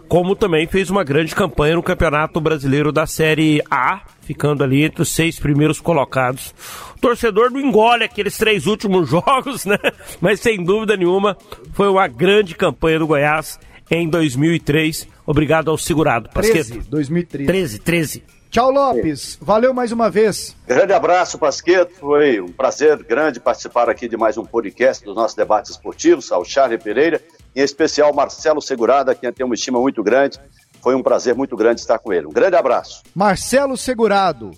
[0.09, 5.03] como também fez uma grande campanha no Campeonato Brasileiro da Série A, ficando ali entre
[5.03, 6.55] os seis primeiros colocados.
[6.97, 9.79] O torcedor não engole aqueles três últimos jogos, né?
[10.21, 11.37] Mas sem dúvida nenhuma,
[11.73, 13.59] foi uma grande campanha do Goiás
[13.91, 15.09] em 2003.
[15.27, 16.29] Obrigado ao segurado.
[16.29, 17.47] 13, 2013.
[17.47, 18.42] 13, 13.
[18.53, 19.39] Tchau, Lopes.
[19.41, 20.55] Valeu mais uma vez.
[20.67, 21.95] Grande abraço, Pasqueto.
[21.95, 26.31] Foi um prazer grande participar aqui de mais um podcast dos nossos debates esportivos.
[26.31, 27.19] Ao Charlie Pereira,
[27.57, 30.39] em especial Marcelo Segurada, quem tem uma estima muito grande.
[30.83, 32.27] Foi um prazer muito grande estar com ele.
[32.27, 33.03] Um grande abraço.
[33.15, 34.51] Marcelo Segurado,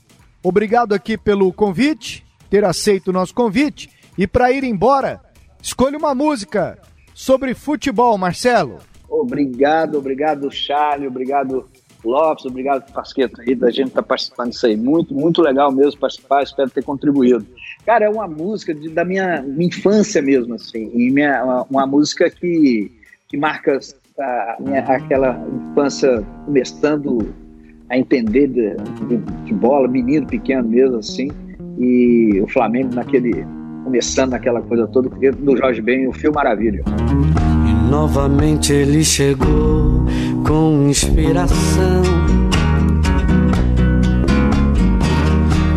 [0.43, 3.89] obrigado aqui pelo convite, ter aceito o nosso convite.
[4.19, 5.21] E para ir embora,
[5.63, 6.81] escolha uma música
[7.15, 8.81] sobre futebol, Marcelo.
[9.09, 11.69] Obrigado, obrigado, Charlie, obrigado,
[12.09, 14.77] Lopes, obrigado, Pasqueta, aí, da gente estar tá participando disso aí.
[14.77, 17.47] Muito, muito legal mesmo participar, espero ter contribuído.
[17.85, 21.87] Cara, é uma música de, da minha, minha, infância mesmo, assim, e minha, uma, uma
[21.87, 22.91] música que,
[23.29, 23.79] que marca
[24.19, 25.39] a minha, aquela
[25.71, 27.35] infância começando
[27.91, 28.77] a entender de,
[29.07, 31.31] de, de, bola, menino pequeno mesmo, assim,
[31.79, 33.45] e o Flamengo naquele,
[33.85, 36.83] começando naquela coisa toda, do Jorge Ben, o Fio Maravilha.
[37.69, 40.07] E novamente ele chegou
[40.45, 42.03] com inspiração,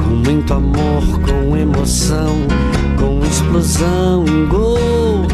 [0.04, 2.36] com muito amor, com emoção,
[3.00, 5.26] com explosão, um gol.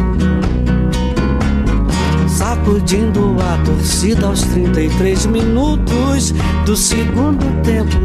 [2.27, 6.31] Sacudindo a torcida aos 33 minutos
[6.65, 7.97] do segundo tempo.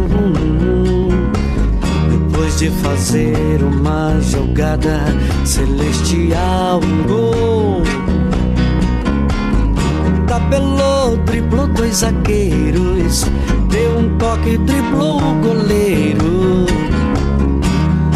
[2.10, 5.04] Depois de fazer uma jogada
[5.44, 7.47] celestial, um gol
[10.28, 13.24] tabelou, driblou dois zagueiros,
[13.70, 16.66] deu um toque, driblou o goleiro.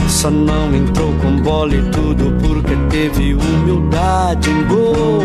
[0.08, 5.22] Só não entrou com bola e tudo porque teve humildade em gol.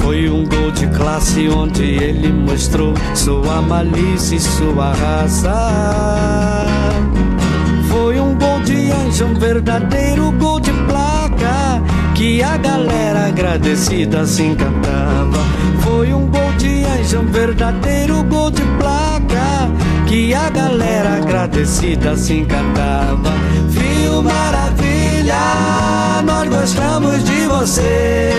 [0.00, 6.66] Foi um gol de classe onde ele mostrou sua malícia e sua raça.
[7.88, 10.53] Foi um gol de anjo, um verdadeiro gol
[12.24, 15.44] que a galera agradecida se encantava.
[15.82, 19.70] Foi um gol de anjo, um verdadeiro gol de placa,
[20.06, 23.30] que a galera agradecida se encantava.
[23.68, 25.36] Fio Maravilha,
[26.24, 28.32] nós gostamos de você.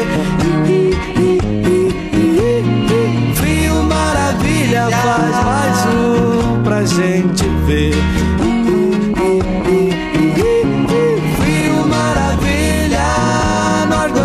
[3.35, 8.34] Fio Maravilha, faz mais um pra gente ver.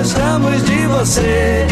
[0.01, 1.66] Gostamos de você.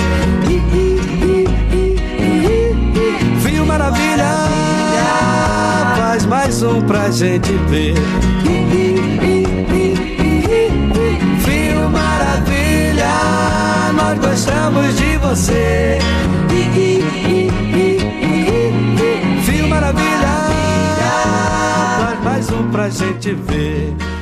[3.40, 4.34] Fio Maravilha,
[5.96, 7.94] faz mais um pra gente ver.
[11.42, 13.14] Fio Maravilha,
[13.96, 15.98] nós gostamos de você.
[19.42, 20.34] Fio Maravilha,
[21.98, 24.17] faz mais um pra gente ver.